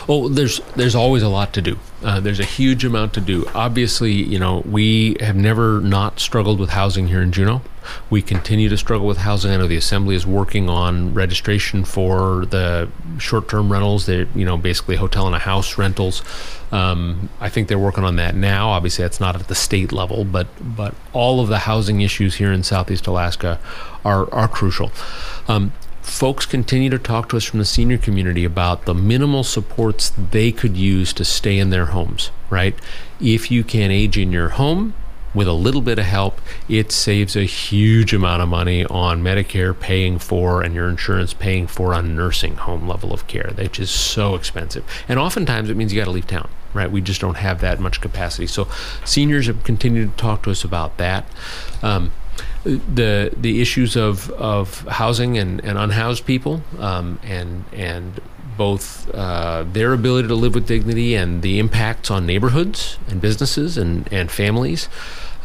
Well, 0.08 0.30
there's 0.30 0.60
there's 0.76 0.96
always 0.96 1.24
a 1.24 1.30
lot 1.30 1.54
to 1.54 1.62
do. 1.62 1.78
Uh, 2.04 2.20
there's 2.20 2.40
a 2.40 2.46
huge 2.46 2.86
amount 2.86 3.14
to 3.14 3.22
do. 3.22 3.46
Obviously, 3.54 4.14
you 4.14 4.40
know 4.40 4.60
we 4.62 5.18
have 5.20 5.36
never 5.36 5.82
not 5.82 6.20
struggled 6.20 6.60
with 6.60 6.72
housing 6.72 7.08
here 7.08 7.22
in 7.22 7.32
Juneau. 7.32 7.62
We 8.10 8.22
continue 8.22 8.70
to 8.70 8.78
struggle 8.78 9.08
with 9.08 9.18
housing. 9.18 9.52
I 9.52 9.58
know 9.58 9.68
the 9.68 9.78
assembly 9.78 10.16
is 10.16 10.26
working 10.26 10.70
on 10.70 11.14
registration 11.14 11.84
for 11.84 12.46
the 12.46 12.90
short-term 13.18 13.72
rentals. 13.72 14.06
They, 14.06 14.28
you 14.36 14.46
know, 14.46 14.58
basically 14.58 14.96
hotel 14.96 15.26
and 15.26 15.36
a 15.36 15.40
house 15.40 15.78
rentals. 15.78 16.22
Um, 16.72 17.30
I 17.40 17.50
think 17.50 17.68
they're 17.68 17.80
working 17.80 18.04
on 18.04 18.18
that 18.18 18.36
now. 18.36 18.70
Obviously, 18.70 19.04
that's 19.04 19.20
not 19.20 19.36
at 19.36 19.48
the 19.48 19.56
state 19.56 19.92
level, 19.92 20.24
but 20.24 20.48
but 20.62 20.94
all 21.14 21.40
of 21.40 21.48
the 21.48 21.60
housing 21.60 22.02
issues 22.02 22.36
here 22.36 22.52
in 22.52 22.64
Southeast 22.64 23.08
Alaska 23.08 23.60
are 24.06 24.32
are 24.34 24.48
crucial. 24.48 24.92
Um, 25.48 25.74
folks 26.10 26.46
continue 26.46 26.90
to 26.90 27.00
talk 27.00 27.30
to 27.30 27.38
us 27.38 27.46
from 27.46 27.60
the 27.60 27.66
senior 27.66 27.98
community 27.98 28.44
about 28.44 28.86
the 28.86 28.94
minimal 28.94 29.44
supports 29.44 30.10
they 30.10 30.52
could 30.52 30.76
use 30.76 31.14
to 31.14 31.24
stay 31.24 31.58
in 31.60 31.70
their 31.70 31.88
homes, 31.88 32.32
right? 32.50 32.76
If 33.22 33.52
you 33.52 33.64
can 33.64 33.92
age 33.92 34.18
in 34.18 34.32
your 34.32 34.50
home, 34.50 34.94
with 35.34 35.48
a 35.48 35.54
little 35.54 35.82
bit 35.82 36.00
of 36.00 36.06
help, 36.06 36.42
it 36.68 36.92
saves 36.92 37.36
a 37.36 37.44
huge 37.44 38.14
amount 38.14 38.42
of 38.42 38.50
money 38.50 38.84
on 38.86 39.24
Medicare 39.24 39.80
paying 39.80 40.18
for 40.18 40.64
and 40.64 40.74
your 40.74 40.90
insurance 40.90 41.34
paying 41.34 41.68
for 41.68 41.94
a 41.94 42.02
nursing 42.02 42.56
home 42.56 42.88
level 42.88 43.14
of 43.14 43.28
care, 43.28 43.52
which 43.56 43.80
is 43.80 43.92
so 43.92 44.34
expensive. 44.34 44.84
And 45.08 45.20
oftentimes 45.20 45.70
it 45.70 45.78
means 45.78 45.94
you 45.94 46.02
got 46.02 46.06
to 46.06 46.12
leave 46.12 46.28
town, 46.28 46.50
right? 46.74 46.92
We 46.92 47.02
just 47.02 47.22
don't 47.22 47.38
have 47.38 47.62
that 47.62 47.80
much 47.80 48.02
capacity. 48.02 48.48
So 48.48 48.68
seniors 49.06 49.46
have 49.46 49.64
continued 49.64 50.12
to 50.12 50.18
talk 50.18 50.42
to 50.44 50.52
us 50.52 50.64
about 50.64 50.98
that. 50.98 51.28
Um, 51.84 52.12
the 52.64 53.32
the 53.36 53.62
issues 53.62 53.96
of, 53.96 54.30
of 54.32 54.82
housing 54.88 55.38
and, 55.38 55.64
and 55.64 55.78
unhoused 55.78 56.26
people 56.26 56.62
um, 56.80 57.20
and 57.24 57.64
and 57.72 58.22
both 58.60 59.10
uh, 59.16 59.64
their 59.72 59.94
ability 59.94 60.28
to 60.28 60.36
live 60.36 60.54
with 60.54 60.68
dignity 60.68 61.16
and 61.16 61.42
the 61.42 61.60
impacts 61.60 62.12
on 62.12 62.26
neighborhoods 62.26 62.98
and 63.08 63.22
businesses 63.22 63.78
and, 63.78 64.12
and 64.12 64.30
families, 64.30 64.90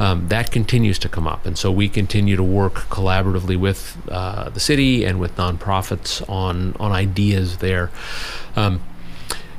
um, 0.00 0.26
that 0.26 0.50
continues 0.50 0.98
to 0.98 1.08
come 1.08 1.28
up. 1.28 1.46
And 1.46 1.56
so 1.56 1.70
we 1.70 1.88
continue 1.88 2.34
to 2.34 2.42
work 2.42 2.74
collaboratively 2.90 3.56
with 3.56 3.96
uh, 4.10 4.50
the 4.50 4.58
city 4.58 5.04
and 5.04 5.20
with 5.20 5.36
nonprofits 5.36 6.28
on, 6.28 6.74
on 6.80 6.90
ideas 6.90 7.58
there. 7.58 7.92
Um, 8.56 8.80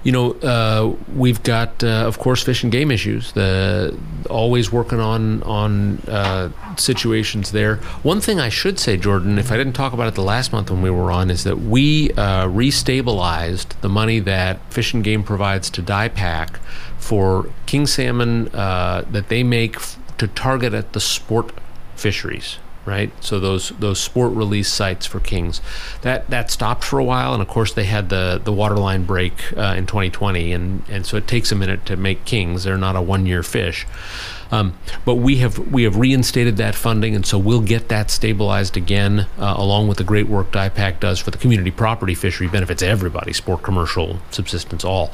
you 0.06 0.12
know, 0.12 0.34
uh, 0.34 0.96
we've 1.16 1.42
got, 1.42 1.84
uh, 1.84 1.88
of 2.06 2.20
course, 2.20 2.44
fish 2.44 2.62
and 2.62 2.72
game 2.72 2.92
issues. 2.92 3.32
The 3.32 3.98
always 4.30 4.72
working 4.72 5.00
on 5.00 5.42
on 5.42 5.98
uh, 6.08 6.52
situations 6.78 7.52
there. 7.52 7.78
One 8.04 8.22
thing 8.22 8.40
I 8.40 8.50
should 8.50 8.78
say, 8.80 8.98
Jordan, 8.98 9.40
if 9.40 9.52
I 9.52 9.58
didn't 9.58 9.74
talk 9.74 9.94
about 9.94 10.08
it 10.08 10.14
the 10.14 10.22
last 10.22 10.54
month 10.54 10.70
when 10.70 10.84
we 10.84 10.92
were 10.92 11.12
on, 11.12 11.32
is 11.32 11.44
that 11.44 11.58
we 11.58 12.12
uh, 12.12 12.48
restabilized 12.48 13.82
the 13.82 13.90
money 13.90 14.20
that 14.20 14.60
Fish 14.72 14.94
and 14.94 15.04
Game 15.04 15.24
provides 15.24 15.72
to 15.72 15.82
DIPAC 15.82 16.58
for 17.00 17.50
king 17.66 17.88
salmon 17.88 18.50
uh, 18.50 19.04
that 19.10 19.30
they 19.30 19.42
make 19.42 19.78
f- 19.78 19.98
to 20.20 20.28
target 20.28 20.76
at 20.76 20.94
the 20.94 21.00
sport 21.00 21.52
fisheries 21.96 22.60
right? 22.86 23.12
So 23.24 23.40
those 23.40 23.70
those 23.80 24.00
sport 24.00 24.34
release 24.34 24.72
sites 24.72 25.06
for 25.06 25.20
kings, 25.20 25.62
that 26.02 26.30
that 26.30 26.52
stopped 26.52 26.84
for 26.84 27.00
a 27.00 27.04
while, 27.04 27.34
and 27.34 27.42
of 27.42 27.48
course 27.48 27.74
they 27.74 27.86
had 27.86 28.10
the 28.10 28.40
the 28.44 28.54
waterline 28.54 29.06
break 29.06 29.34
uh, 29.58 29.76
in 29.78 29.86
2020, 29.86 30.54
and 30.54 30.84
and 30.90 31.06
so 31.06 31.18
it 31.18 31.28
takes 31.28 31.52
a 31.52 31.56
minute 31.56 31.86
to 31.88 31.96
make 31.96 32.26
kings. 32.26 32.64
They're 32.64 32.78
not 32.78 32.96
a 32.96 33.02
one 33.02 33.26
year 33.26 33.44
fish. 33.44 33.86
Um, 34.52 34.78
but 35.06 35.16
we 35.16 35.38
have 35.38 35.58
we 35.58 35.84
have 35.84 35.98
reinstated 35.98 36.58
that 36.58 36.76
funding, 36.76 37.16
and 37.16 37.26
so 37.26 37.38
we'll 37.38 37.62
get 37.62 37.90
that 37.90 38.12
stabilized 38.12 38.78
again, 38.78 39.28
uh, 39.40 39.56
along 39.58 39.88
with 39.88 39.98
the 39.98 40.04
great 40.04 40.28
work 40.28 40.52
DIPAC 40.52 41.00
does 41.00 41.20
for 41.20 41.32
the 41.32 41.38
community 41.38 41.72
property 41.72 42.14
fishery 42.14 42.48
benefits 42.48 42.84
everybody, 42.84 43.34
sport, 43.34 43.64
commercial, 43.64 44.20
subsistence, 44.32 44.86
all. 44.86 45.12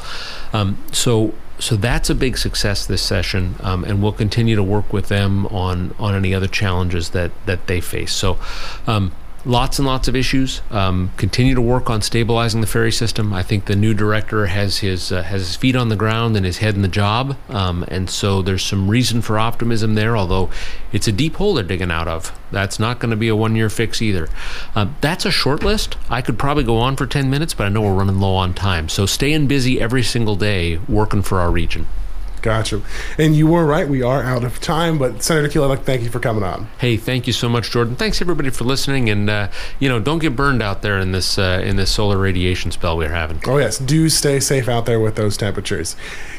Um, 0.54 0.78
so 0.92 1.34
so 1.62 1.76
that's 1.76 2.10
a 2.10 2.15
big 2.15 2.38
success 2.38 2.86
this 2.86 3.02
session, 3.02 3.56
um, 3.62 3.84
and 3.84 4.02
we'll 4.02 4.12
continue 4.12 4.56
to 4.56 4.63
work 4.63 4.91
with 4.91 5.08
them 5.08 5.45
on 5.47 5.95
on 6.00 6.15
any 6.15 6.34
other 6.34 6.47
challenges 6.47 7.12
that 7.12 7.32
that 7.45 7.67
they 7.67 7.80
face. 7.80 8.12
So. 8.12 8.39
Um, 8.88 9.13
lots 9.45 9.80
and 9.80 9.88
lots 9.88 10.08
of 10.08 10.15
issues. 10.15 10.62
Um, 10.69 11.12
continue 11.17 11.56
to 11.56 11.62
work 11.62 11.89
on 11.89 12.01
stabilizing 12.01 12.62
the 12.62 12.67
ferry 12.67 12.91
system. 12.91 13.34
I 13.34 13.43
think 13.43 13.65
the 13.65 13.75
new 13.75 13.93
director 13.93 14.47
has 14.47 14.80
his 14.80 15.12
uh, 15.12 15.23
has 15.23 15.41
his 15.41 15.56
feet 15.56 15.75
on 15.75 15.89
the 15.89 15.95
ground 15.95 16.36
and 16.38 16.45
his 16.45 16.60
head 16.60 16.75
in 16.75 16.82
the 16.82 16.88
job, 16.88 17.38
um, 17.49 17.84
and 17.88 18.10
so 18.10 18.41
there's 18.41 18.63
some 18.63 18.89
reason 18.89 19.21
for 19.21 19.39
optimism 19.39 19.95
there. 19.95 20.15
Although 20.15 20.49
it's 20.91 21.08
a 21.08 21.12
deep 21.12 21.36
hole 21.36 21.54
they're 21.54 21.63
digging 21.63 21.91
out 21.91 22.08
of. 22.08 22.38
That's 22.51 22.80
not 22.80 22.99
going 22.99 23.12
to 23.12 23.17
be 23.17 23.30
a 23.30 23.36
one 23.36 23.56
year 23.56 23.69
fix 23.69 24.01
either. 24.01 24.27
Um, 24.75 24.95
that's 25.01 25.25
a 25.25 25.32
short 25.32 25.63
list. 25.63 25.97
I 26.10 26.21
could 26.21 26.38
probably 26.38 26.63
go 26.63 26.77
on 26.77 26.95
for 26.95 27.06
ten 27.06 27.30
minutes, 27.30 27.54
but 27.54 27.65
I 27.65 27.69
know 27.69 27.82
we're 27.82 27.93
running 27.93 28.19
low 28.19 28.36
on 28.36 28.54
time. 28.54 28.89
So 28.89 29.06
staying 29.06 29.47
busy 29.47 29.80
every 29.82 30.04
single 30.04 30.36
day 30.36 30.77
working 30.88 31.21
for 31.21 31.39
our 31.39 31.51
region. 31.51 31.88
Gotcha. 32.41 32.82
And 33.17 33.36
you 33.36 33.47
were 33.47 33.65
right. 33.65 33.88
We 33.88 34.01
are 34.01 34.23
out 34.23 34.43
of 34.43 34.60
time. 34.60 34.97
But 34.97 35.21
Senator 35.21 35.47
Kiehl, 35.47 35.63
I'd 35.63 35.67
like 35.67 35.84
thank 35.84 36.01
you 36.01 36.10
for 36.10 36.19
coming 36.19 36.43
on. 36.43 36.67
Hey, 36.80 36.97
thank 36.97 37.27
you 37.27 37.34
so 37.34 37.47
much, 37.47 37.71
Jordan. 37.71 37.95
Thanks 37.95 38.21
everybody 38.21 38.49
for 38.49 38.63
listening. 38.63 39.10
And 39.10 39.30
uh, 39.30 39.49
you 39.80 39.89
know, 39.89 39.99
don't 39.99 40.19
get 40.19 40.36
burned 40.36 40.62
out 40.62 40.82
there 40.82 40.99
in 40.99 41.12
this 41.12 41.38
uh, 41.38 41.62
in 41.63 41.75
this 41.75 41.91
solar 41.91 42.17
radiation 42.17 42.71
spell 42.71 42.97
we're 42.97 43.10
having. 43.10 43.39
Oh 43.45 43.58
yes, 43.58 43.77
do 43.77 44.10
stay 44.10 44.39
safe 44.39 44.67
out 44.67 44.86
there 44.86 44.99
with 44.99 45.15
those 45.15 45.38
temperatures. 45.38 45.95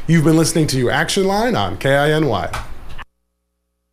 You've 0.06 0.24
been 0.24 0.36
listening 0.36 0.66
to 0.68 0.90
Action 0.90 1.24
Line 1.24 1.54
on 1.54 1.76
KINY. 1.76 2.71